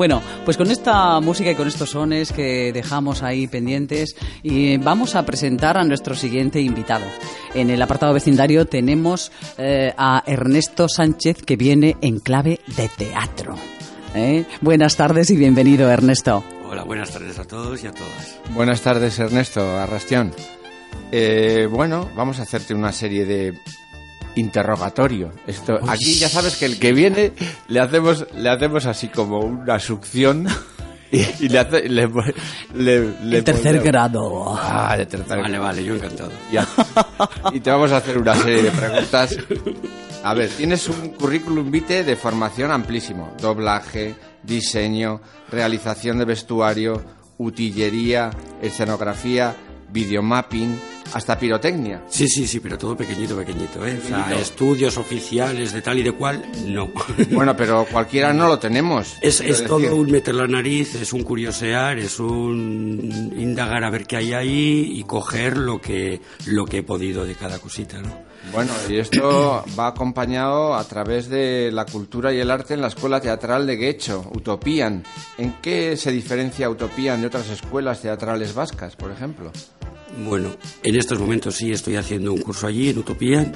[0.00, 5.14] bueno, pues con esta música y con estos sones que dejamos ahí pendientes, y vamos
[5.14, 7.04] a presentar a nuestro siguiente invitado.
[7.52, 13.56] En el apartado vecindario tenemos eh, a Ernesto Sánchez que viene en clave de teatro.
[14.14, 14.46] ¿Eh?
[14.62, 16.42] Buenas tardes y bienvenido, Ernesto.
[16.64, 18.40] Hola, buenas tardes a todos y a todas.
[18.54, 20.32] Buenas tardes, Ernesto Arrastión.
[21.12, 23.52] Eh, bueno, vamos a hacerte una serie de
[24.40, 25.30] interrogatorio.
[25.46, 27.32] Esto, aquí ya sabes que el que viene
[27.68, 30.46] le hacemos, le hacemos así como una succión
[31.12, 32.08] y, y le hace, le,
[32.74, 34.58] le- le El tercer ponemos- grado.
[34.60, 36.30] Ah, de tercer Vale, vale, yo encantado.
[36.52, 36.66] Ya.
[37.52, 39.36] Y te vamos a hacer una serie de preguntas.
[40.22, 43.34] A ver, tienes un currículum vitae de formación amplísimo.
[43.40, 47.02] Doblaje, diseño, realización de vestuario,
[47.38, 49.54] utillería, escenografía,
[49.92, 50.78] videomapping,
[51.12, 52.04] hasta pirotecnia.
[52.08, 54.00] Sí, sí, sí, pero todo pequeñito, pequeñito, ¿eh?
[54.02, 56.90] O sea, estudios oficiales de tal y de cual, no.
[57.30, 59.16] Bueno, pero cualquiera no lo tenemos.
[59.20, 64.06] Es, es todo un meter la nariz, es un curiosear, es un indagar a ver
[64.06, 68.29] qué hay ahí y coger lo que, lo que he podido de cada cosita, ¿no?
[68.52, 72.88] Bueno, y esto va acompañado a través de la cultura y el arte en la
[72.88, 75.04] escuela teatral de Guecho, Utopian.
[75.38, 79.52] ¿En qué se diferencia Utopian de otras escuelas teatrales vascas, por ejemplo?
[80.26, 80.50] Bueno,
[80.82, 83.52] en estos momentos sí estoy haciendo un curso allí en Utopía.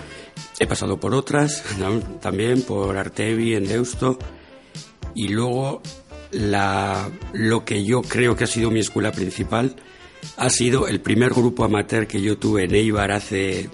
[0.61, 1.65] He pasado por otras,
[2.21, 4.19] también por Artevi en Deusto.
[5.15, 5.83] Y luego
[6.31, 9.77] la, lo que yo creo que ha sido mi escuela principal
[10.37, 13.69] ha sido el primer grupo amateur que yo tuve en Eibar hace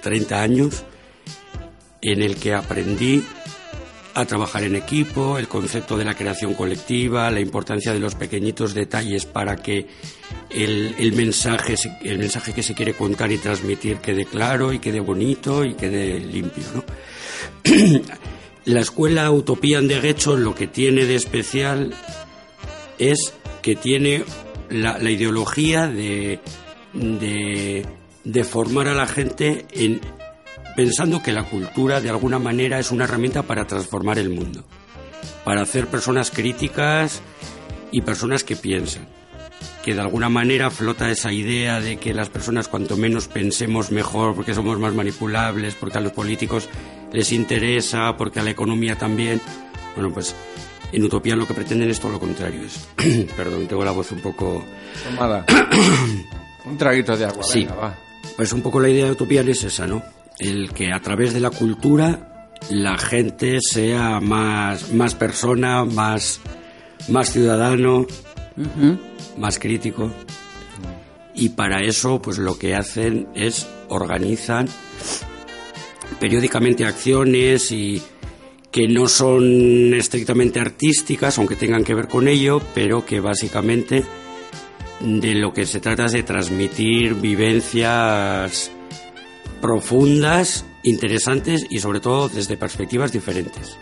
[0.00, 0.84] 30 años,
[2.02, 3.24] en el que aprendí
[4.14, 8.74] a trabajar en equipo, el concepto de la creación colectiva, la importancia de los pequeñitos
[8.74, 9.86] detalles para que
[10.50, 15.00] el, el mensaje, el mensaje que se quiere contar y transmitir quede claro y quede
[15.00, 16.84] bonito y quede limpio.
[18.64, 21.94] la escuela Utopian de Guecho lo que tiene de especial
[22.98, 23.32] es
[23.62, 24.24] que tiene
[24.68, 26.40] la, ideología de,
[26.92, 27.86] de,
[28.24, 30.00] de formar a la gente en,
[30.76, 34.64] pensando que la cultura de alguna manera es una herramienta para transformar el mundo,
[35.44, 37.22] para hacer personas críticas
[37.90, 39.08] y personas que piensan.
[39.84, 44.34] Que de alguna manera flota esa idea de que las personas cuanto menos pensemos mejor
[44.34, 46.68] porque somos más manipulables, porque a los políticos
[47.12, 49.40] les interesa, porque a la economía también.
[49.96, 50.34] Bueno, pues
[50.92, 52.60] en Utopía lo que pretenden es todo lo contrario.
[52.62, 52.88] Es,
[53.36, 54.62] perdón, tengo la voz un poco...
[55.04, 55.46] Tomada.
[56.66, 57.60] un traguito de agua, Sí.
[57.60, 57.98] venga, va.
[58.36, 60.02] Pues un poco la idea de Utopía es esa, ¿no?
[60.38, 66.40] El que a través de la cultura la gente sea más, más persona, más,
[67.08, 68.06] más ciudadano,
[69.38, 70.10] más crítico.
[71.34, 74.68] Y para eso, pues lo que hacen es organizan
[76.18, 78.02] periódicamente acciones y
[78.70, 84.04] que no son estrictamente artísticas, aunque tengan que ver con ello, pero que básicamente
[85.00, 88.70] de lo que se trata es de transmitir vivencias
[89.60, 93.76] profundas, interesantes y sobre todo desde perspectivas diferentes.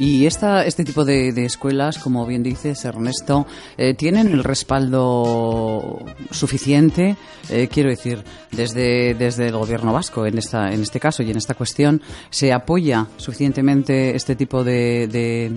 [0.00, 3.46] Y esta, este tipo de, de escuelas, como bien dices, Ernesto,
[3.76, 5.98] eh, tienen el respaldo
[6.30, 7.16] suficiente,
[7.50, 8.22] eh, quiero decir,
[8.52, 12.52] desde, desde el gobierno vasco en, esta, en este caso y en esta cuestión, ¿se
[12.52, 15.52] apoya suficientemente este tipo de, de,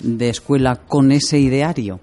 [0.00, 2.00] de escuela con ese ideario?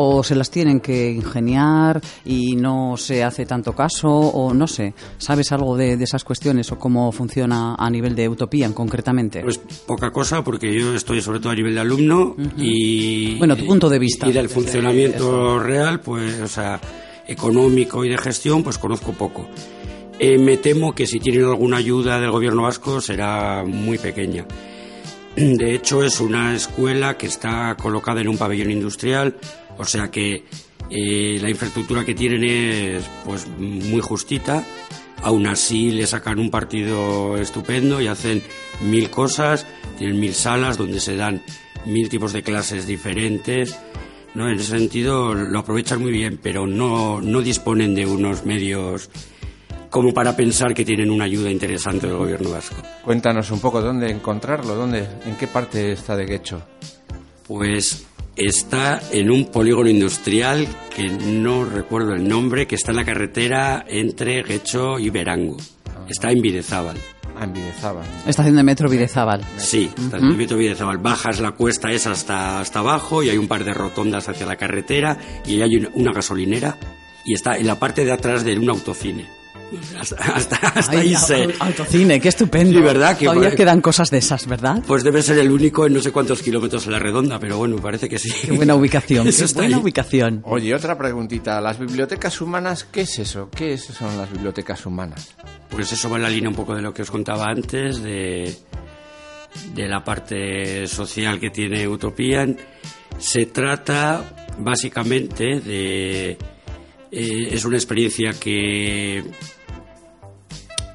[0.00, 4.94] O se las tienen que ingeniar y no se hace tanto caso o no sé,
[5.18, 9.40] ¿sabes algo de, de esas cuestiones o cómo funciona a nivel de Utopía concretamente?
[9.42, 13.34] Pues poca cosa porque yo estoy sobre todo a nivel de alumno y...
[13.38, 14.28] Bueno, tu punto de vista.
[14.28, 16.80] Y del funcionamiento real, pues, o sea,
[17.26, 19.48] económico y de gestión, pues conozco poco.
[20.20, 24.46] Eh, me temo que si tienen alguna ayuda del gobierno vasco será muy pequeña.
[25.36, 29.36] De hecho, es una escuela que está colocada en un pabellón industrial,
[29.78, 30.44] o sea que
[30.90, 34.64] eh, la infraestructura que tienen es pues muy justita.
[35.22, 38.42] Aún así le sacan un partido estupendo y hacen
[38.82, 39.66] mil cosas,
[39.98, 41.42] tienen mil salas donde se dan
[41.86, 43.76] mil tipos de clases diferentes.
[44.34, 44.48] ¿no?
[44.48, 49.10] En ese sentido lo aprovechan muy bien, pero no, no disponen de unos medios
[49.90, 52.76] como para pensar que tienen una ayuda interesante del gobierno vasco.
[53.04, 56.62] Cuéntanos un poco dónde encontrarlo, dónde, en qué parte está de Guecho.
[57.48, 58.06] Pues
[58.36, 63.86] está en un polígono industrial que no recuerdo el nombre, que está en la carretera
[63.88, 65.56] entre Guecho y Verango.
[66.06, 66.98] Está en Videzábal.
[67.36, 68.04] Ah, en Videzábal.
[68.26, 69.42] Estación de metro Videzábal.
[69.56, 70.98] Sí, está en el metro Videzábal.
[70.98, 74.56] Bajas la cuesta esa hasta, hasta abajo y hay un par de rotondas hacia la
[74.56, 76.76] carretera y hay una, una gasolinera
[77.24, 79.37] y está en la parte de atrás de un autocine.
[80.00, 81.48] Hasta, hasta, hasta Ay, ahí sé.
[81.60, 82.78] Autocine, qué estupendo.
[82.78, 83.18] Sí, ¿verdad?
[83.18, 84.82] Que Todavía por- quedan cosas de esas, ¿verdad?
[84.86, 87.76] Pues debe ser el único en no sé cuántos kilómetros en la redonda, pero bueno,
[87.76, 88.30] parece que sí.
[88.46, 89.82] Qué buena ubicación, Eso qué está buena ahí.
[89.82, 90.40] ubicación.
[90.44, 91.60] Oye, otra preguntita.
[91.60, 93.50] ¿Las bibliotecas humanas qué es eso?
[93.54, 95.34] ¿Qué es- son las bibliotecas humanas?
[95.68, 98.54] Pues eso va en la línea un poco de lo que os contaba antes, de,
[99.74, 102.56] de la parte social que tiene Utopian.
[103.18, 104.24] Se trata
[104.58, 106.30] básicamente de...
[107.10, 109.22] eh, es una experiencia que,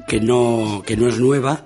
[0.08, 1.66] que, no, que no es nueva.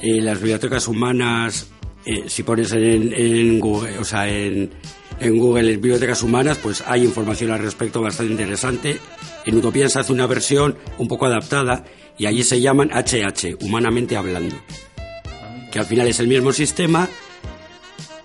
[0.00, 1.68] Eh, las bibliotecas humanas,
[2.04, 4.70] eh, si pones en, en Google, o sea, en,
[5.20, 8.98] en Google bibliotecas humanas, pues hay información al respecto bastante interesante.
[9.46, 11.84] En Utopía se hace una versión un poco adaptada
[12.18, 14.56] y allí se llaman HH, humanamente hablando,
[15.72, 17.08] que al final es el mismo sistema,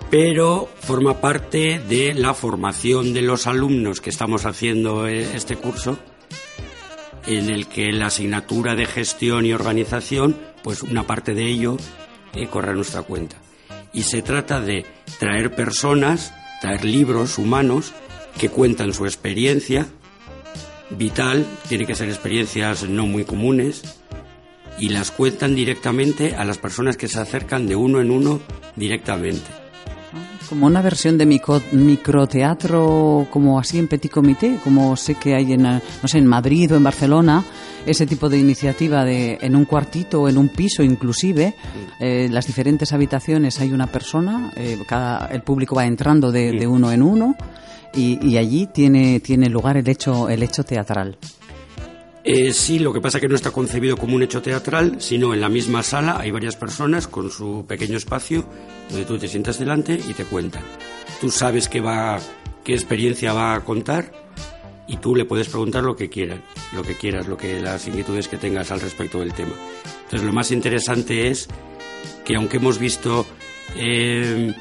[0.09, 5.97] pero forma parte de la formación de los alumnos que estamos haciendo eh, este curso
[7.25, 11.77] en el que la asignatura de gestión y organización, pues una parte de ello
[12.33, 13.37] eh, corre a nuestra cuenta.
[13.93, 14.85] Y se trata de
[15.19, 17.93] traer personas, traer libros humanos
[18.37, 19.87] que cuentan su experiencia
[20.89, 24.01] vital, tiene que ser experiencias no muy comunes,
[24.79, 28.39] y las cuentan directamente a las personas que se acercan de uno en uno
[28.75, 29.68] directamente.
[30.49, 35.53] Como una versión de micro, microteatro, como así en petit comité, como sé que hay
[35.53, 37.45] en, no sé, en Madrid o en Barcelona,
[37.85, 41.55] ese tipo de iniciativa de en un cuartito o en un piso inclusive,
[41.99, 46.65] eh, las diferentes habitaciones hay una persona, eh, cada, el público va entrando de, de
[46.65, 47.35] uno en uno
[47.93, 51.17] y, y allí tiene, tiene lugar el hecho, el hecho teatral.
[52.31, 55.33] Eh, sí, lo que pasa es que no está concebido como un hecho teatral, sino
[55.33, 58.45] en la misma sala hay varias personas con su pequeño espacio
[58.87, 60.61] donde tú te sientas delante y te cuentan.
[61.19, 62.19] Tú sabes qué va,
[62.63, 64.11] qué experiencia va a contar
[64.87, 66.39] y tú le puedes preguntar lo que quieras,
[66.71, 69.55] lo que quieras, lo que las inquietudes que tengas al respecto del tema.
[70.03, 71.47] Entonces, lo más interesante es
[72.23, 73.25] que aunque hemos visto
[73.75, 74.53] eh,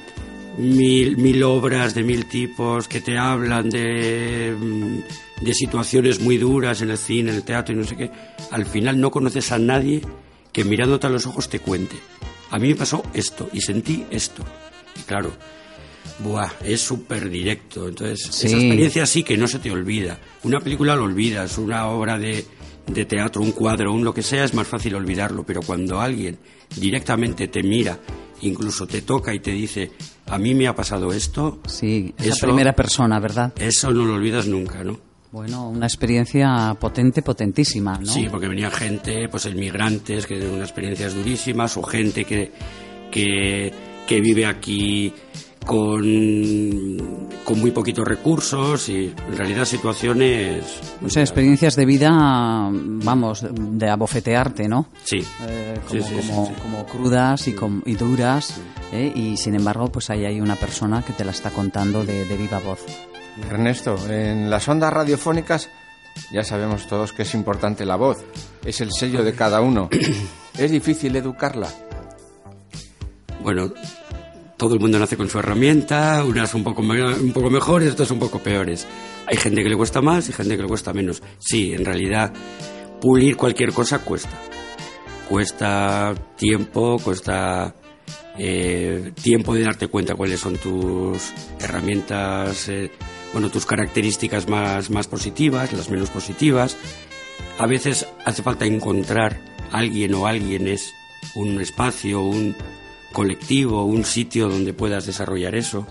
[0.56, 6.90] mil, obras de mil tipos que te hablan de, mm, de situaciones muy duras en
[6.90, 8.10] el cine, en el teatro y no sé qué,
[8.50, 10.02] al final no conoces a nadie
[10.52, 11.96] que mirándote a los ojos te cuente.
[12.50, 14.42] A mí me pasó esto y sentí esto.
[14.98, 15.32] Y claro,
[16.20, 17.88] buah, es súper directo.
[17.88, 18.46] Entonces, Sí.
[18.48, 20.18] esa experiencia sí que no se te olvida.
[20.42, 22.44] Una película lo olvidas, una obra de,
[22.86, 25.44] de teatro, un cuadro, un lo que sea, es más fácil olvidarlo.
[25.44, 26.38] Pero cuando alguien
[26.74, 27.98] directamente te mira,
[28.40, 29.92] incluso te toca y te dice,
[30.26, 33.52] a mí me ha pasado esto, Sí, esa Eso- primera persona, ¿verdad?
[33.58, 34.98] eso no lo olvidas nunca, ¿no?
[35.30, 38.06] Bueno, una experiencia potente, potentísima, ¿no?
[38.06, 42.50] Sí, porque venía gente, pues inmigrantes, que de unas experiencias durísimas, o gente que,
[43.10, 43.72] que,
[44.06, 45.12] que vive aquí
[45.66, 46.96] con,
[47.44, 50.64] con muy poquitos recursos y en realidad situaciones...
[51.04, 52.10] O sea, experiencias de vida,
[52.72, 54.86] vamos, de abofetearte, ¿no?
[55.04, 56.52] Sí, Eh, como, sí, sí, como, sí.
[56.62, 58.60] como crudas y, com- y duras,
[58.92, 59.12] ¿eh?
[59.14, 62.36] y sin embargo, pues ahí hay una persona que te la está contando de, de
[62.36, 62.80] viva voz.
[63.50, 65.68] Ernesto, en las ondas radiofónicas
[66.32, 68.18] ya sabemos todos que es importante la voz,
[68.64, 69.88] es el sello de cada uno.
[70.58, 71.68] ¿Es difícil educarla?
[73.42, 73.72] Bueno,
[74.56, 78.18] todo el mundo nace con su herramienta, unas un poco, un poco mejores, otras un
[78.18, 78.86] poco peores.
[79.26, 81.22] Hay gente que le cuesta más y gente que le cuesta menos.
[81.38, 82.32] Sí, en realidad,
[83.00, 84.36] pulir cualquier cosa cuesta.
[85.28, 87.74] Cuesta tiempo, cuesta
[88.36, 92.90] eh, tiempo de darte cuenta cuáles son tus herramientas, eh,
[93.32, 96.76] bueno, tus características más, más positivas, las menos positivas.
[97.58, 99.40] A veces hace falta encontrar
[99.72, 100.94] alguien o alguienes,
[101.34, 102.56] un espacio, un
[103.12, 105.86] colectivo, un sitio donde puedas desarrollar eso.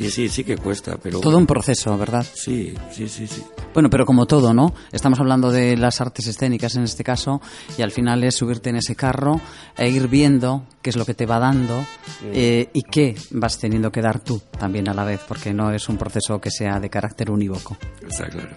[0.00, 1.20] Y sí, sí que cuesta, pero...
[1.20, 2.24] Todo un proceso, ¿verdad?
[2.32, 3.42] Sí, sí, sí, sí.
[3.74, 4.74] Bueno, pero como todo, ¿no?
[4.92, 7.42] Estamos hablando de las artes escénicas en este caso
[7.76, 9.42] y al final es subirte en ese carro
[9.76, 11.84] e ir viendo qué es lo que te va dando
[12.32, 15.86] eh, y qué vas teniendo que dar tú también a la vez, porque no es
[15.90, 17.76] un proceso que sea de carácter unívoco.
[18.08, 18.56] Está claro.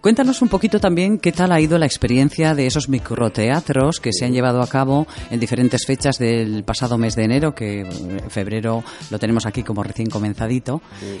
[0.00, 4.24] Cuéntanos un poquito también qué tal ha ido la experiencia de esos microteatros que se
[4.24, 8.82] han llevado a cabo en diferentes fechas del pasado mes de enero, que en febrero
[9.10, 10.08] lo tenemos aquí como recién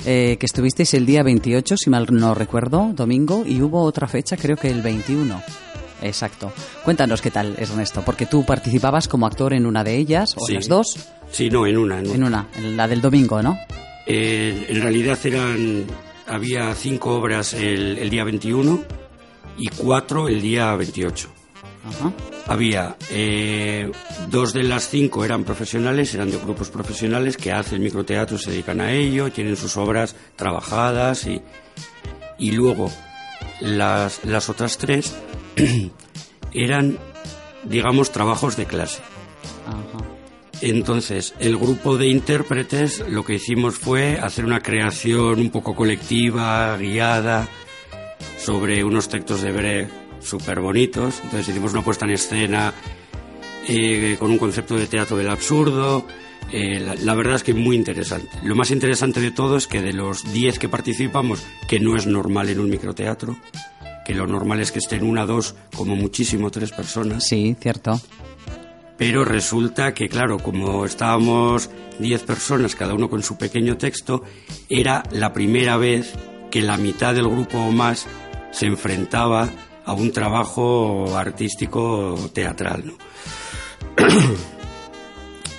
[0.06, 4.36] eh, que estuvisteis el día 28, si mal no recuerdo, domingo, y hubo otra fecha,
[4.36, 5.42] creo que el 21.
[6.02, 6.52] Exacto.
[6.84, 10.52] Cuéntanos qué tal, Ernesto, porque tú participabas como actor en una de ellas, o Sí.
[10.52, 10.96] en las dos,
[11.30, 11.98] Sí, no, en una.
[12.00, 12.14] En una.
[12.14, 13.56] en una, en la del domingo, ¿no?
[14.06, 15.84] Eh, en realidad eran...
[16.26, 18.82] Había cinco obras el, el día 21
[19.58, 21.28] y cuatro el día 28.
[21.84, 22.12] Ajá.
[22.46, 23.90] Había eh,
[24.28, 28.80] dos de las cinco eran profesionales, eran de grupos profesionales que hacen microteatro, se dedican
[28.80, 31.40] a ello, tienen sus obras trabajadas y,
[32.38, 32.90] y luego
[33.60, 35.14] las, las otras tres
[36.52, 36.98] eran,
[37.64, 39.00] digamos, trabajos de clase.
[39.66, 40.04] Ajá.
[40.60, 46.76] Entonces, el grupo de intérpretes lo que hicimos fue hacer una creación un poco colectiva,
[46.76, 47.48] guiada,
[48.36, 51.20] sobre unos textos de Brecht súper bonitos.
[51.24, 52.72] Entonces hicimos una puesta en escena
[53.68, 56.06] eh, con un concepto de teatro del absurdo.
[56.52, 58.28] Eh, la, la verdad es que muy interesante.
[58.42, 62.06] Lo más interesante de todo es que de los 10 que participamos, que no es
[62.06, 63.36] normal en un microteatro,
[64.04, 67.24] que lo normal es que estén una, dos, como muchísimo tres personas.
[67.24, 68.00] Sí, cierto.
[69.00, 74.24] Pero resulta que, claro, como estábamos 10 personas, cada uno con su pequeño texto,
[74.68, 76.12] era la primera vez
[76.50, 78.06] que la mitad del grupo o más
[78.50, 79.48] se enfrentaba
[79.90, 82.92] a un trabajo artístico teatral.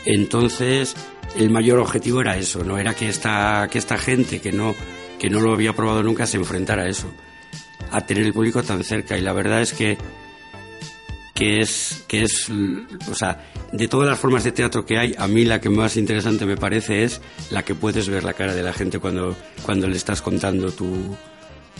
[0.05, 0.95] Entonces,
[1.36, 4.73] el mayor objetivo era eso, no era que esta, que esta gente que no,
[5.19, 7.11] que no lo había probado nunca se enfrentara a eso.
[7.91, 9.17] a tener el público tan cerca.
[9.17, 9.97] Y la verdad es que
[11.34, 12.49] que es, que es,
[13.09, 15.97] o sea, de todas las formas de teatro que hay, a mí la que más
[15.97, 17.19] interesante me parece es
[17.49, 21.17] la que puedes ver la cara de la gente cuando, cuando le estás contando tu,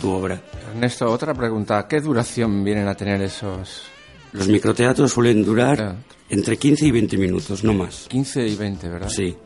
[0.02, 0.42] tu obra.
[0.74, 1.86] Ernesto, otra pregunta.
[1.86, 3.84] ¿Qué duración vienen a tener esos...?
[4.32, 5.96] Los microteatros suelen durar
[6.28, 8.06] entre 15 y 20 minutos, no más.
[8.08, 9.08] 15 y 20, ¿verdad?
[9.08, 9.36] Sí.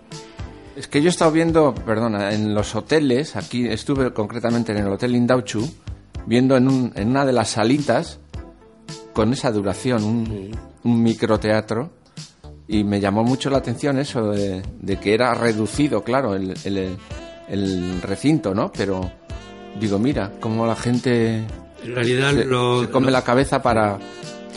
[0.77, 4.89] Es que yo he estado viendo, perdona, en los hoteles, aquí estuve concretamente en el
[4.89, 5.69] Hotel Indauchu,
[6.27, 8.21] viendo en, un, en una de las salitas
[9.13, 11.91] con esa duración, un, un microteatro,
[12.69, 14.63] y me llamó mucho la atención eso de,
[15.01, 16.97] que era reducido, claro, el, el,
[17.49, 18.73] el, recinto, ¿no?
[18.73, 19.11] Pero
[19.79, 21.45] digo, mira, cómo la gente
[21.85, 23.99] en realidad se, lo, come la cabeza para,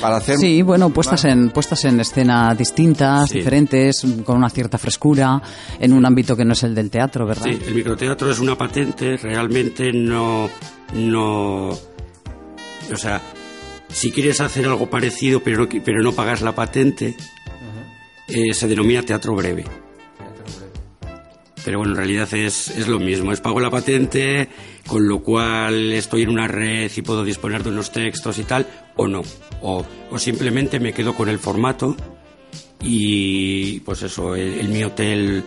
[0.01, 0.37] para hacer...
[0.37, 3.37] Sí, bueno, puestas en, puestas en escena distintas, Sí.
[3.39, 5.41] diferentes, con una cierta frescura,
[5.79, 7.43] en un ámbito que no es el del teatro, ¿verdad?
[7.45, 10.49] Sí, el microteatro es una patente, realmente no,
[10.93, 13.21] no, o sea,
[13.89, 17.15] si quieres hacer algo parecido pero, no- pero no pagas la patente,
[18.27, 19.65] eh, se denomina teatro breve.
[21.65, 24.47] Pero bueno, en realidad es, es lo mismo, es pago la patente,
[24.89, 28.65] con lo cual estoy en una red y puedo disponer de unos textos y tal,
[28.95, 29.21] o no.
[29.61, 31.95] O, o simplemente me quedo con el formato
[32.81, 35.43] y pues eso, en, en mi hotel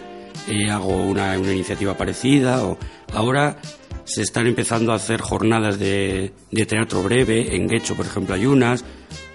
[0.48, 2.64] eh, hago una, una iniciativa parecida.
[2.64, 2.78] O,
[3.14, 3.60] ahora
[4.04, 8.46] se están empezando a hacer jornadas de, de teatro breve, en Guecho por ejemplo hay
[8.46, 8.84] unas.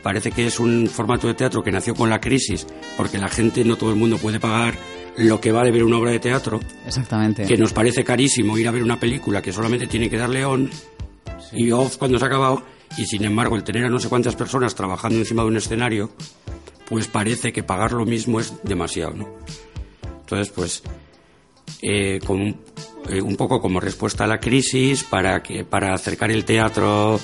[0.03, 3.65] Parece que es un formato de teatro que nació con la crisis, porque la gente,
[3.65, 4.75] no todo el mundo puede pagar
[5.17, 7.45] lo que vale ver una obra de teatro Exactamente.
[7.45, 10.69] que nos parece carísimo ir a ver una película que solamente tiene que darle on
[11.51, 12.63] y off cuando se ha acabado
[12.97, 16.11] y sin embargo el tener a no sé cuántas personas trabajando encima de un escenario
[16.87, 19.27] pues parece que pagar lo mismo es demasiado ¿no?
[20.21, 20.83] entonces pues
[21.81, 22.55] eh, con
[23.09, 27.19] eh, un poco como respuesta a la crisis para que para acercar el teatro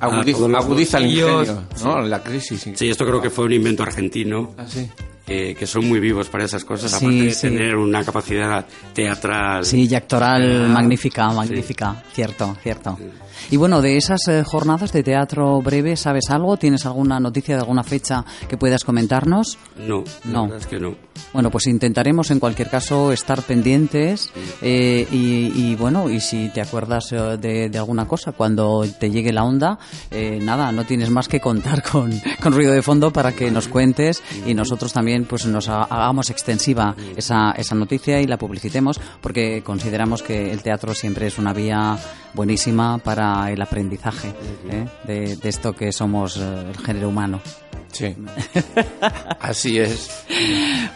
[0.00, 2.00] Agudiza, los agudiza el ingenio, ¿no?
[2.02, 2.68] La crisis.
[2.74, 4.54] Sí, esto creo que fue un invento argentino.
[4.58, 4.88] Ah, sí.
[5.28, 7.40] eh, que son muy vivos para esas cosas, Sí, aparte de sí.
[7.48, 9.64] tener una capacidad teatral.
[9.64, 12.96] Sí, y actoral Ah, magnífica, magnífica, cierto, cierto.
[13.50, 16.56] Y bueno, de esas eh, jornadas de teatro breve, ¿sabes algo?
[16.56, 19.58] ¿Tienes alguna noticia de alguna fecha que puedas comentarnos?
[19.86, 20.42] No, la No.
[20.44, 20.94] verdad es que no.
[21.32, 24.30] Bueno, pues intentaremos en cualquier caso estar pendientes
[24.62, 29.10] eh, y, y, bueno, y si te acuerdas eh, de, de alguna cosa cuando te
[29.10, 29.78] llegue la onda,
[30.10, 32.10] eh, nada, no tienes más que contar con,
[32.42, 36.30] con ruido de fondo para que nos cuentes y nosotros también pues nos ha- hagamos
[36.30, 41.52] extensiva esa, esa noticia y la publicitemos porque consideramos que el teatro siempre es una
[41.52, 41.98] vía
[42.34, 44.28] buenísima para el aprendizaje
[44.70, 44.86] ¿eh?
[45.04, 47.40] de, de esto que somos eh, el género humano.
[47.92, 48.14] Sí.
[49.40, 50.10] Así es.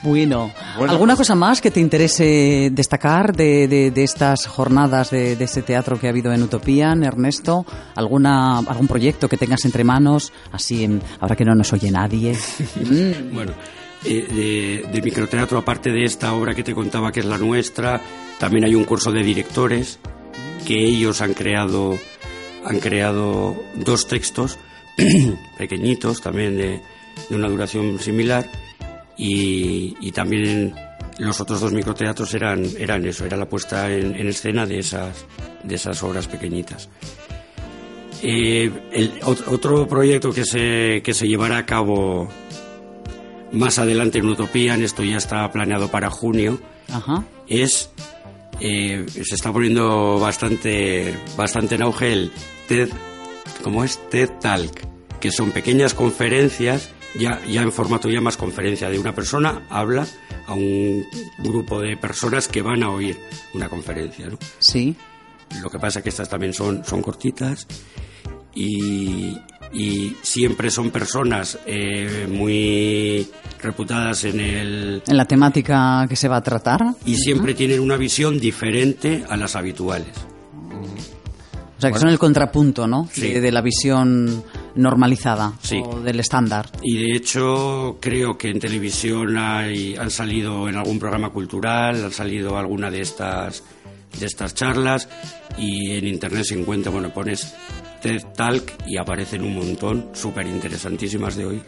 [0.02, 5.10] Bueno, Bueno, ¿alguna pues- cosa más que te interese destacar de, de- de estas jornadas
[5.10, 7.64] de, de este teatro que ha habido en Utopian, Ernesto?
[7.94, 10.32] ¿Alguna, ¿Algún proyecto que tengas entre manos?
[10.52, 12.36] Así, en, ahora que no nos oye nadie.
[12.76, 13.52] Mm, Bueno,
[14.04, 18.00] eh, de, de microteatro, aparte de esta obra que te contaba que es la nuestra,
[18.38, 19.98] también hay un curso de directores
[20.66, 21.96] que ellos han creado,
[22.64, 24.58] han creado dos textos
[25.58, 26.80] pequeñitos, también de,
[27.28, 28.46] de una duración similar,
[29.16, 30.74] y, y también
[31.18, 35.26] los otros dos microteatros eran, eran eso, era la puesta en, en escena de esas,
[35.62, 36.88] de esas obras pequeñitas.
[38.22, 42.28] Eh, el, otro proyecto que se, que se llevará a cabo
[43.52, 47.24] más adelante en Utopian, esto ya está planeado para junio, Ajá.
[47.48, 47.90] es
[48.61, 52.32] eh, se está poniendo bastante bastante en auge el
[52.68, 52.88] TED
[53.62, 54.80] como es TED Talk
[55.20, 60.06] que son pequeñas conferencias ya ya en formato ya más conferencia de una persona habla
[60.46, 61.04] a un
[61.38, 63.18] grupo de personas que van a oír
[63.54, 64.38] una conferencia ¿no?
[64.58, 64.96] Sí.
[65.62, 67.66] Lo que pasa es que estas también son, son cortitas
[68.54, 69.36] y,
[69.72, 73.28] y siempre son personas eh, muy
[73.62, 75.02] reputadas en el...
[75.06, 76.80] En la temática que se va a tratar.
[77.06, 80.08] y siempre tienen una visión diferente a las habituales.
[81.78, 83.08] O sea, que son el contrapunto, ¿no?
[83.10, 83.22] Sí.
[83.32, 84.44] De, de la visión
[84.74, 85.80] normalizada Sí.
[85.82, 86.68] o del estándar.
[86.82, 92.12] Y de hecho creo que en televisión hay, han salido en algún programa cultural, han
[92.12, 93.62] salido alguna de estas,
[94.18, 95.08] de estas charlas
[95.56, 97.54] y en internet se encuentra, bueno, pones
[98.01, 101.62] TED Talk y aparecen un montón, súper interesantísimas de hoy.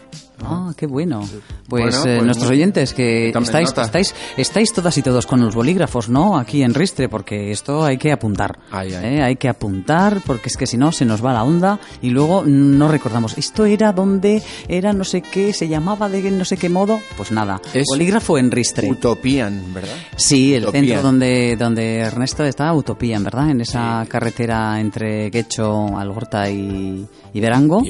[0.48, 1.20] Ah, qué bueno.
[1.20, 3.82] Pues, Bueno, eh, pues nuestros oyentes que estáis, nota.
[3.82, 6.38] estáis, estáis todas y todos con los bolígrafos, ¿no?
[6.38, 8.58] Aquí en Ristre, porque esto hay que apuntar.
[8.70, 9.16] Ay, ay.
[9.16, 9.22] ¿eh?
[9.22, 12.44] Hay que apuntar, porque es que si no se nos va la onda y luego
[12.46, 13.36] no recordamos.
[13.38, 17.00] Esto era donde era no sé qué, se llamaba de no sé qué modo.
[17.16, 18.90] Pues nada, Es bolígrafo en Ristre.
[18.90, 19.94] Utopian, ¿verdad?
[20.16, 20.80] Sí, el Utopía.
[20.80, 27.06] centro donde, donde Ernesto está, Utopía, en verdad, en esa carretera entre Guecho, Algorta y,
[27.32, 27.82] y Verango.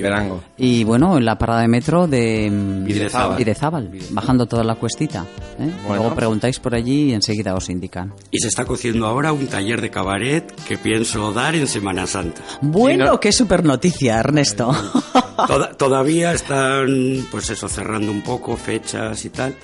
[0.56, 3.36] Y bueno, en la parada de metro de mm, Videzábal.
[3.36, 5.24] Videzábal, bajando toda la cuestita.
[5.58, 5.70] ¿eh?
[5.86, 6.02] Bueno.
[6.02, 8.12] Luego preguntáis por allí y enseguida os indican.
[8.30, 12.40] Y se está cociendo ahora un taller de cabaret que pienso dar en Semana Santa.
[12.60, 14.72] Bueno, qué super noticia, Ernesto.
[15.46, 19.54] Toda- todavía están, pues eso, cerrando un poco fechas y tal.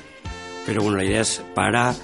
[0.66, 1.94] Pero bueno, la idea es para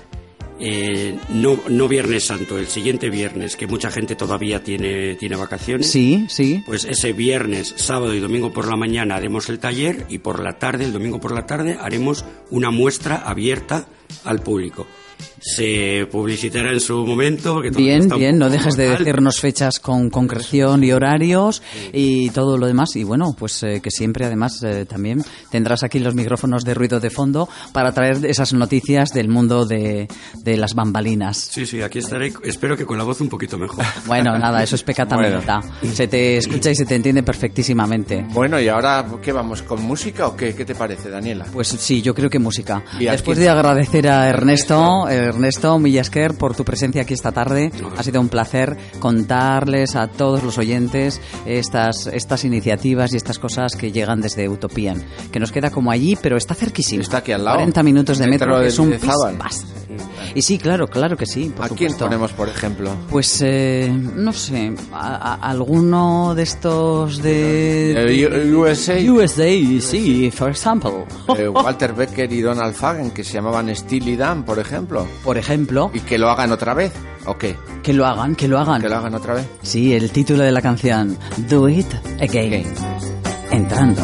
[0.60, 5.90] eh, no, no Viernes Santo, el siguiente viernes, que mucha gente todavía tiene, tiene vacaciones.
[5.90, 6.62] sí, sí.
[6.64, 10.58] Pues ese viernes, sábado y domingo por la mañana haremos el taller y por la
[10.58, 13.86] tarde, el domingo por la tarde, haremos una muestra abierta
[14.24, 14.86] al público.
[15.46, 17.52] Se publicitará en su momento.
[17.54, 22.66] Porque Bien, bien, no dejes de decirnos fechas con concreción y horarios y todo lo
[22.66, 22.96] demás.
[22.96, 26.98] Y bueno, pues eh, que siempre además eh, también tendrás aquí los micrófonos de ruido
[26.98, 30.08] de fondo para traer esas noticias del mundo de,
[30.42, 31.36] de las bambalinas.
[31.36, 32.32] Sí, sí, aquí estaré.
[32.42, 33.84] Espero que con la voz un poquito mejor.
[34.06, 35.40] Bueno, nada, eso es pecata Bueno.
[35.92, 38.24] Se te escucha y se te entiende perfectísimamente.
[38.30, 39.62] Bueno, y ahora, ¿qué vamos?
[39.62, 40.54] ¿Con música o qué?
[40.54, 41.46] ¿Qué te parece, Daniela?
[41.52, 42.82] Pues sí, yo creo que música.
[42.98, 47.70] ¿Y a Después de agradecer a Ernesto, Ernesto Millasquer, por tu presencia aquí esta tarde,
[47.96, 53.76] ha sido un placer contarles a todos los oyentes estas, estas iniciativas y estas cosas
[53.76, 57.02] que llegan desde Utopian, que nos queda como allí, pero está cerquísimo.
[57.02, 57.56] Está aquí al lado.
[57.56, 59.64] 40 minutos de Metro que es un pis.
[60.34, 61.52] Y sí, claro, claro que sí.
[61.56, 62.90] por ¿A quién ponemos, por ejemplo?
[63.10, 68.94] Pues eh, no sé, a- a- alguno de estos de, Eh, de- USA.
[69.12, 71.04] USA, sí, for example.
[71.38, 75.06] Eh, Walter Becker y Donald Fagen, que se llamaban Steely Dan, por ejemplo.
[75.24, 76.92] Por ejemplo, ¿Y que lo hagan otra vez?
[77.24, 77.56] ¿O qué?
[77.82, 78.80] que lo hagan, que lo hagan.
[78.82, 79.46] ¿Que lo hagan otra vez?
[79.62, 81.16] Sí, el título de la canción,
[81.48, 81.86] Do It
[82.20, 82.72] Again.
[83.50, 84.02] Entrando.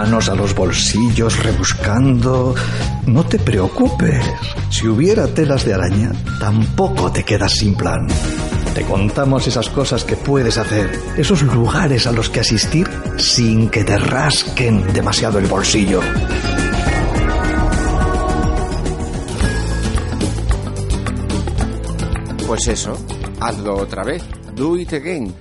[0.00, 2.54] Manos a los bolsillos rebuscando.
[3.06, 4.24] No te preocupes.
[4.70, 8.06] Si hubiera telas de araña, tampoco te quedas sin plan.
[8.74, 12.88] Te contamos esas cosas que puedes hacer, esos lugares a los que asistir
[13.18, 16.00] sin que te rasquen demasiado el bolsillo.
[22.46, 22.96] Pues eso,
[23.38, 24.22] hazlo otra vez.
[24.56, 25.34] Do it again.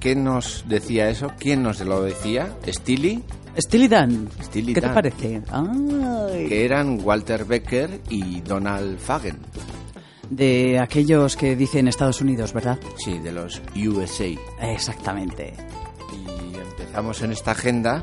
[0.00, 1.30] ¿Quién nos decía eso?
[1.38, 2.56] ¿Quién nos lo decía?
[2.66, 3.22] ¿Stilly?
[3.58, 4.28] Steely Dan.
[4.42, 5.42] Steely ¿Qué te parece?
[5.50, 6.46] Ay.
[6.48, 9.38] Que eran Walter Becker y Donald Fagen.
[10.30, 12.78] De aquellos que dicen Estados Unidos, ¿verdad?
[12.96, 14.26] Sí, de los USA.
[14.60, 15.54] Exactamente.
[16.12, 18.02] Y empezamos en esta agenda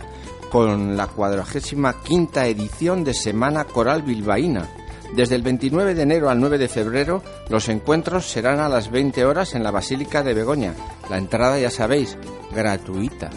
[0.51, 4.67] con la cuadragésima quinta edición de Semana Coral Bilbaína.
[5.15, 9.23] Desde el 29 de enero al 9 de febrero, los encuentros serán a las 20
[9.23, 10.73] horas en la Basílica de Begoña.
[11.09, 12.17] La entrada, ya sabéis,
[12.53, 13.29] gratuita.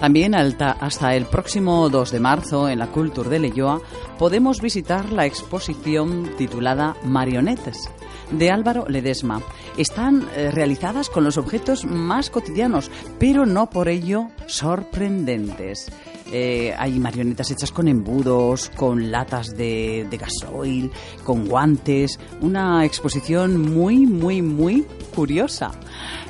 [0.00, 3.80] También hasta el próximo 2 de marzo en la Culture de Leyoa
[4.16, 7.90] podemos visitar la exposición titulada Marionetes
[8.30, 9.42] de Álvaro Ledesma.
[9.76, 15.90] Están eh, realizadas con los objetos más cotidianos, pero no por ello sorprendentes.
[16.30, 20.90] Eh, hay marionetas hechas con embudos, con latas de, gasoil,
[21.24, 22.18] con guantes.
[22.40, 25.70] Una exposición muy, muy, muy curiosa.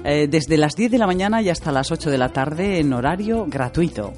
[0.05, 2.93] Eh, desde las 10 de la mañana y hasta las 8 de la tarde en
[2.93, 4.13] horario gratuito.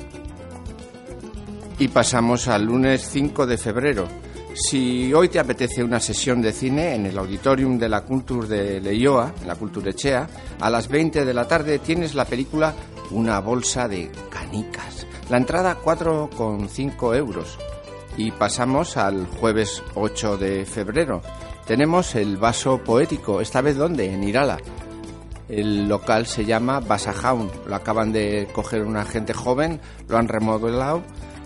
[1.78, 4.06] Y pasamos al lunes 5 de febrero.
[4.54, 8.80] Si hoy te apetece una sesión de cine en el auditorium de la Culture de
[8.80, 10.28] Leioa, en la Culture Echea,
[10.60, 12.74] a las 20 de la tarde tienes la película
[13.12, 15.06] Una bolsa de canicas.
[15.30, 17.56] La entrada 4,5 euros.
[18.16, 21.22] Y pasamos al jueves 8 de febrero.
[21.66, 24.12] Tenemos el vaso poético, esta vez ¿dónde?
[24.12, 24.58] En Irala.
[25.48, 27.48] El local se llama Basajaun.
[27.66, 31.02] Lo acaban de coger una gente joven, lo han remodelado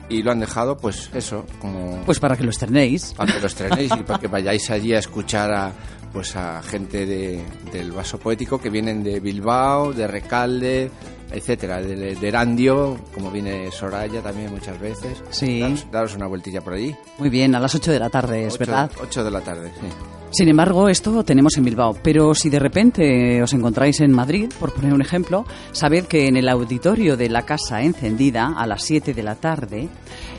[0.09, 3.13] y lo han dejado, pues eso, como Pues para que lo estrenéis.
[3.15, 5.73] para que lo estrenéis y para que vayáis allí a escuchar a
[6.13, 10.91] pues a gente de, del vaso poético que vienen de Bilbao, de Recalde,
[11.35, 15.23] etcétera, de, de Erandio, como viene Soraya también muchas veces.
[15.31, 15.61] Sí.
[15.61, 16.95] Daros, daros una vueltilla por allí.
[17.19, 18.91] Muy bien, a las 8 de la tarde, es verdad.
[19.01, 19.87] ocho de la tarde, sí.
[20.31, 21.97] Sin embargo, esto tenemos en Bilbao.
[22.03, 26.37] Pero si de repente os encontráis en Madrid, por poner un ejemplo, sabed que en
[26.37, 29.89] el auditorio de la Casa Encendida, a las 7 de la tarde,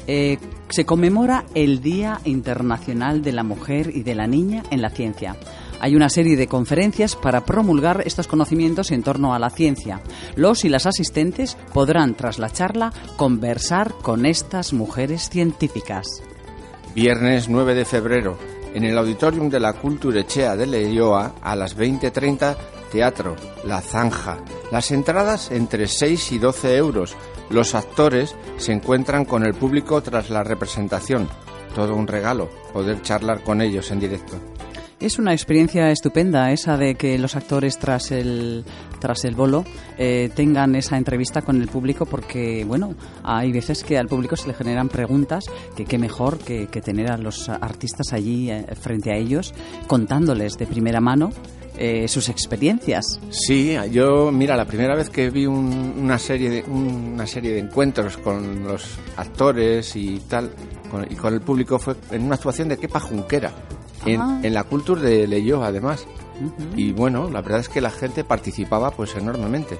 [0.05, 0.37] eh,
[0.67, 5.37] se conmemora el Día Internacional de la Mujer y de la Niña en la Ciencia.
[5.85, 10.01] Hay una serie de conferencias para promulgar estos conocimientos en torno a la ciencia.
[10.35, 16.23] Los y las asistentes podrán, tras la charla, conversar con estas mujeres científicas.
[16.95, 18.35] Viernes 9 de febrero,
[18.73, 22.57] en el auditorium de la Cultura Echea de Leioa, a las 20.30,
[22.91, 24.39] teatro La Zanja.
[24.71, 27.15] Las entradas entre 6 y 12 euros.
[27.51, 31.29] Los actores se encuentran con el público tras la representación.
[31.75, 34.39] Todo un regalo, poder charlar con ellos en directo.
[34.99, 38.63] Es una experiencia estupenda esa de que los actores tras el
[38.99, 39.65] tras el bolo
[39.97, 44.47] eh, tengan esa entrevista con el público porque bueno hay veces que al público se
[44.47, 45.43] le generan preguntas
[45.75, 49.53] que qué mejor que, que tener a los artistas allí eh, frente a ellos
[49.87, 51.29] contándoles de primera mano
[51.77, 53.19] eh, sus experiencias.
[53.31, 57.59] Sí, yo, mira, la primera vez que vi un- una, serie de, una serie de
[57.59, 60.51] encuentros con los actores y tal,
[60.89, 63.51] con- y con el público fue en una actuación de Kepa Junquera,
[64.05, 64.39] en, Ah.
[64.43, 66.05] en la Culture de Leyó, además.
[66.75, 69.77] Y bueno, la verdad es que la gente participaba pues enormemente.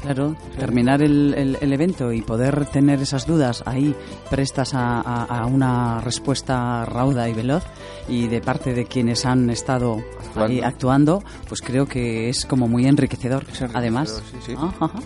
[0.00, 3.94] Claro, terminar el, el- el evento y poder tener esas dudas ahí
[4.28, 7.62] prestas a, a- a una respuesta rauda y veloz
[8.08, 10.44] y de parte de quienes han estado Actuando.
[10.52, 14.22] ahí actuando, pues creo que es como muy enriquecedor, enriquecedor, además.
[14.32, 14.52] sí, sí.
[14.56, 14.98] Ajá, ajá.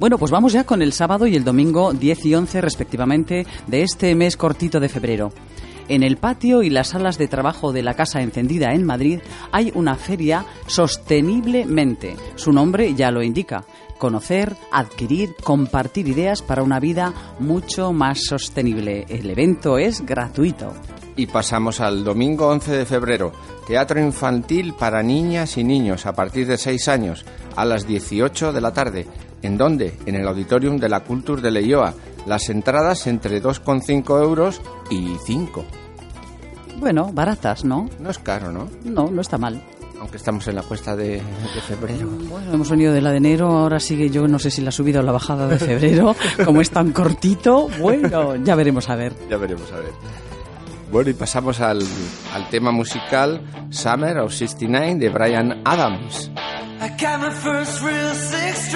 [0.00, 3.82] Bueno, pues vamos ya con el sábado y el domingo 10 y 11 respectivamente de
[3.82, 5.30] este mes cortito de febrero.
[5.90, 9.18] En el patio y las salas de trabajo de la Casa Encendida en Madrid
[9.50, 12.14] hay una feria sosteniblemente.
[12.36, 13.64] Su nombre ya lo indica.
[13.98, 19.04] Conocer, adquirir, compartir ideas para una vida mucho más sostenible.
[19.08, 20.72] El evento es gratuito.
[21.16, 23.32] Y pasamos al domingo 11 de febrero,
[23.66, 27.24] teatro infantil para niñas y niños a partir de 6 años,
[27.56, 29.08] a las 18 de la tarde.
[29.42, 29.98] ¿En dónde?
[30.06, 31.94] En el auditorium de la Culture de Leioa.
[32.26, 35.64] Las entradas entre 2,5 euros y 5.
[36.80, 37.88] Bueno, baratas, ¿no?
[38.00, 38.68] No es caro, ¿no?
[38.84, 39.62] No, no está mal.
[40.00, 42.08] Aunque estamos en la cuesta de, de febrero.
[42.08, 45.00] Bueno, hemos venido de la de enero, ahora sigue yo, no sé si la subida
[45.00, 49.12] o la bajada de febrero, como es tan cortito, bueno, ya veremos a ver.
[49.28, 49.92] Ya veremos a ver.
[50.90, 51.82] Bueno, y pasamos al,
[52.34, 56.30] al tema musical Summer of 69 de Brian Adams.
[56.82, 58.72] I got my first real six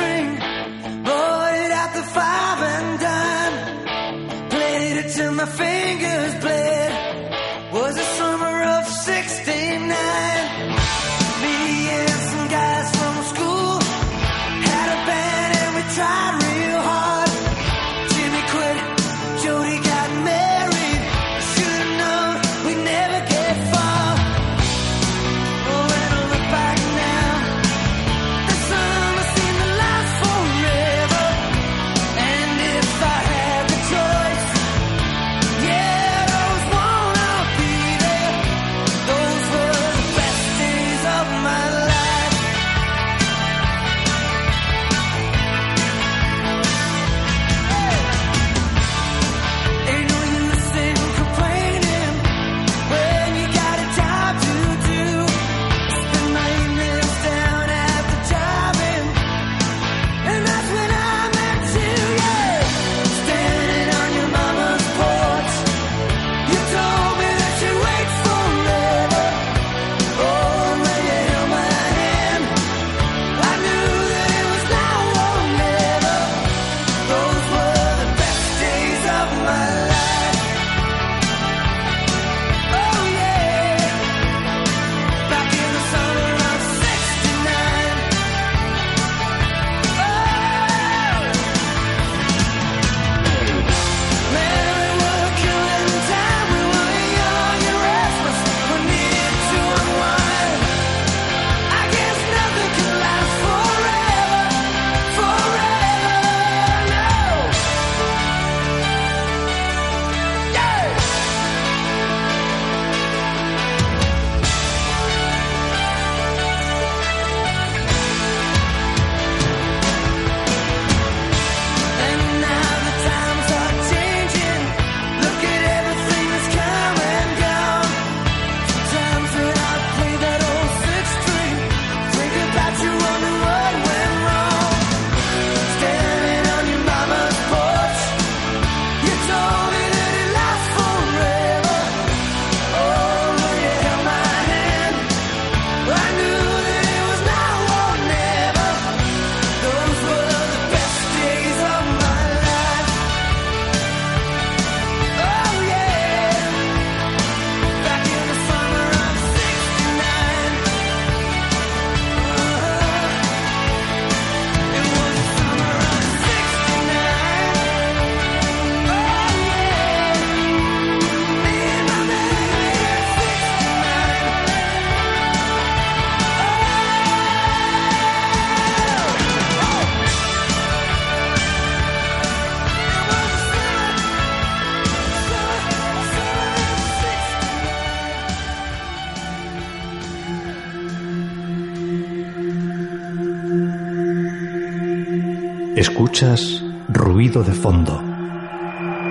[196.90, 198.00] Ruido de fondo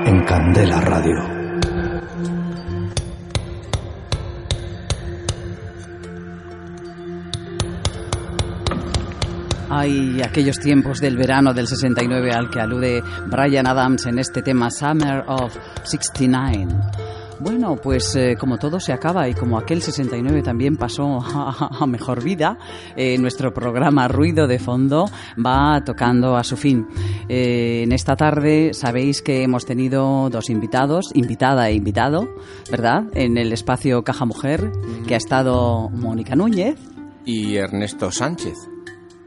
[0.06, 1.20] en Candela Radio.
[9.70, 14.72] Hay aquellos tiempos del verano del 69 al que alude Brian Adams en este tema
[14.72, 16.68] Summer of 69.
[17.40, 22.24] Bueno, pues eh, como todo se acaba y como aquel 69 también pasó a, mejor
[22.24, 22.58] vida,
[22.96, 25.06] eh, nuestro programa Ruido de Fondo
[25.44, 26.88] va tocando a su fin.
[27.28, 32.30] Eh, en esta tarde sabéis que hemos tenido dos invitados, invitada e invitado,
[32.72, 33.04] ¿verdad?
[33.14, 34.72] En el espacio Caja Mujer,
[35.08, 36.78] que ha estado Mónica Núñez
[37.26, 38.73] Y Ernesto Sánchez.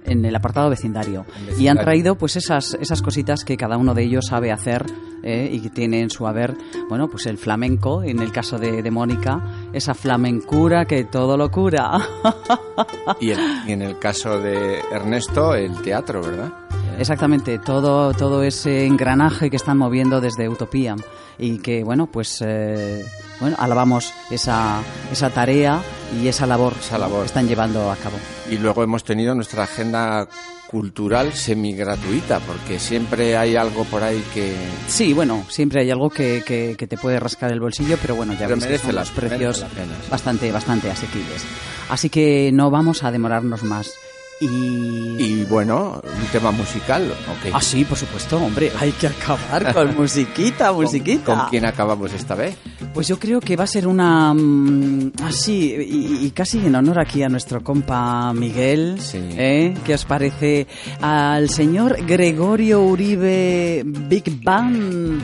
[0.07, 1.25] En el apartado vecindario.
[1.29, 1.61] vecindario.
[1.61, 4.87] Y han traído pues esas, esas cositas que cada uno de ellos sabe hacer
[5.23, 6.55] eh, y que tiene en su haber,
[6.89, 9.41] bueno, pues el flamenco, en el caso de, de Mónica,
[9.73, 11.91] esa flamencura que todo lo cura.
[13.21, 16.53] Y, el- y en el caso de Ernesto, el teatro, ¿verdad?
[16.99, 20.95] Exactamente, todo, todo ese engranaje que están moviendo desde Utopía
[21.39, 23.05] y que, bueno, pues, eh,
[23.41, 24.81] bueno, alabamos esa,
[25.13, 25.81] esa tarea
[26.21, 27.21] y esa labor, Esa labor.
[27.21, 28.17] que están llevando a cabo.
[28.51, 30.29] Y luego hemos tenido nuestra agenda
[30.71, 34.53] cultural semi-gratuita, porque siempre hay algo por ahí que...
[34.89, 38.33] Sí, bueno, siempre hay algo que, que- que te puede rascar el bolsillo, pero bueno,
[38.33, 40.11] ya Pero ves que son la- los precios merece la pena, sí.
[40.11, 41.43] bastante, bastante asequibles.
[41.89, 43.93] Así que no vamos a demorarnos más.
[44.39, 45.45] Y...
[45.45, 47.53] bueno, un tema musical, okay.
[47.55, 51.25] Ah, sí, por supuesto, hombre, hay que acabar con musiquita, musiquita.
[51.25, 52.57] ¿Con, quién acabamos esta vez?
[52.93, 54.35] Pues yo creo que va a ser una...
[54.35, 59.19] Mm, ah, Así, y, y casi en honor aquí a nuestro compa Miguel, sí.
[59.33, 59.75] ¿eh?
[59.85, 60.67] ¿Qué os parece?
[61.01, 65.21] Al señor Gregorio Uribe Big Bang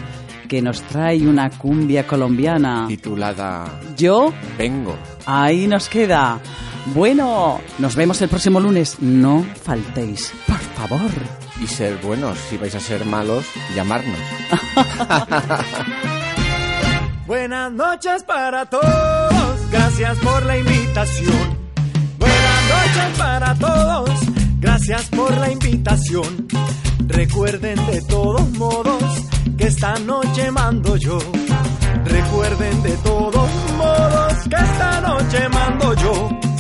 [0.49, 4.95] que nos trae una cumbia colombiana titulada Yo vengo.
[5.25, 6.41] Ahí nos queda.
[6.87, 8.97] Bueno, nos vemos el próximo lunes.
[9.01, 11.11] No faltéis, por favor.
[11.62, 12.37] Y ser buenos.
[12.51, 14.18] Si vais a ser malos, llamarnos.
[17.26, 19.70] Buenas noches para todos.
[19.70, 21.57] Gracias por la invitación.
[22.18, 24.11] Buenas noches para todos.
[24.59, 26.49] Gracias por la invitación.
[27.07, 29.03] Recuerden de todos modos
[29.57, 31.18] que esta noche mando yo.
[32.05, 36.52] Recuerden de todos modos que esta noche mando yo.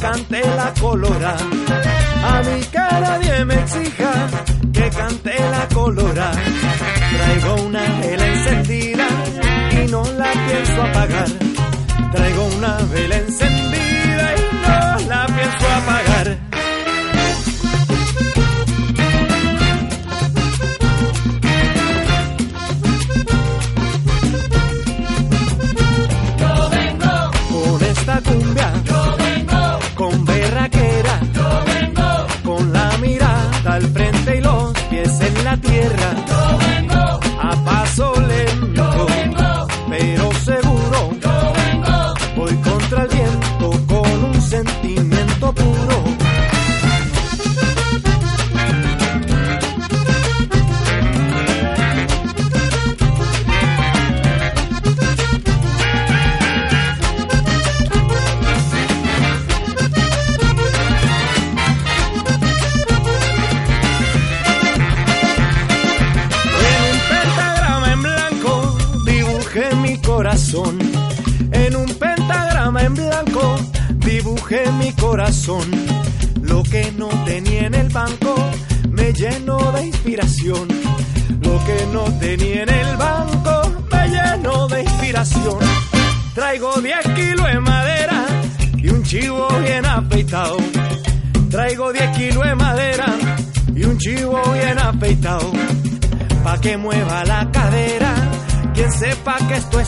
[0.00, 1.36] cante la colora.
[2.22, 4.12] A mí que nadie me exija
[4.72, 6.32] que cante la colora.
[7.16, 9.06] Traigo una vela encendida
[9.72, 11.28] y no la pienso apagar.
[12.12, 16.49] Traigo una vela encendida y no la pienso apagar.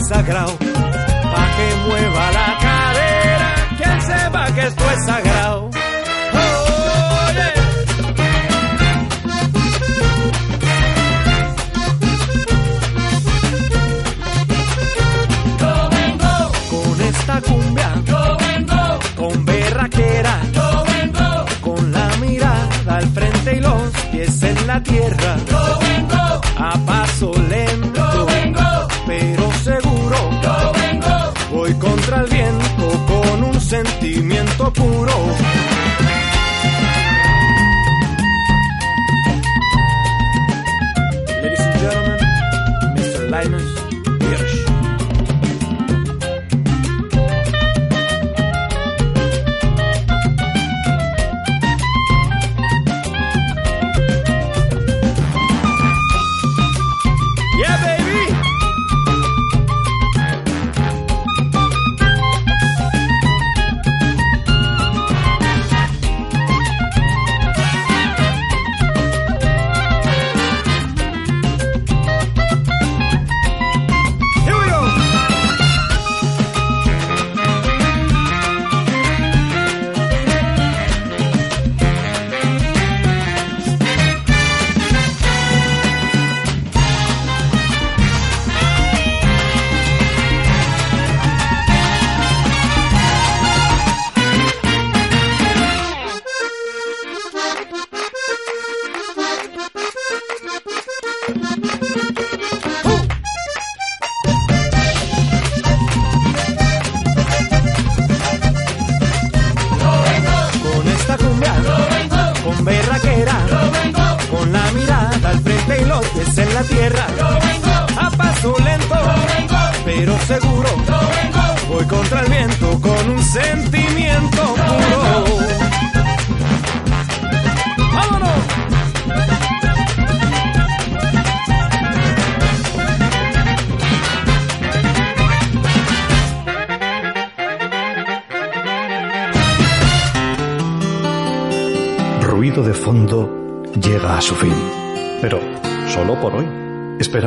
[0.03, 0.82] Sagrado.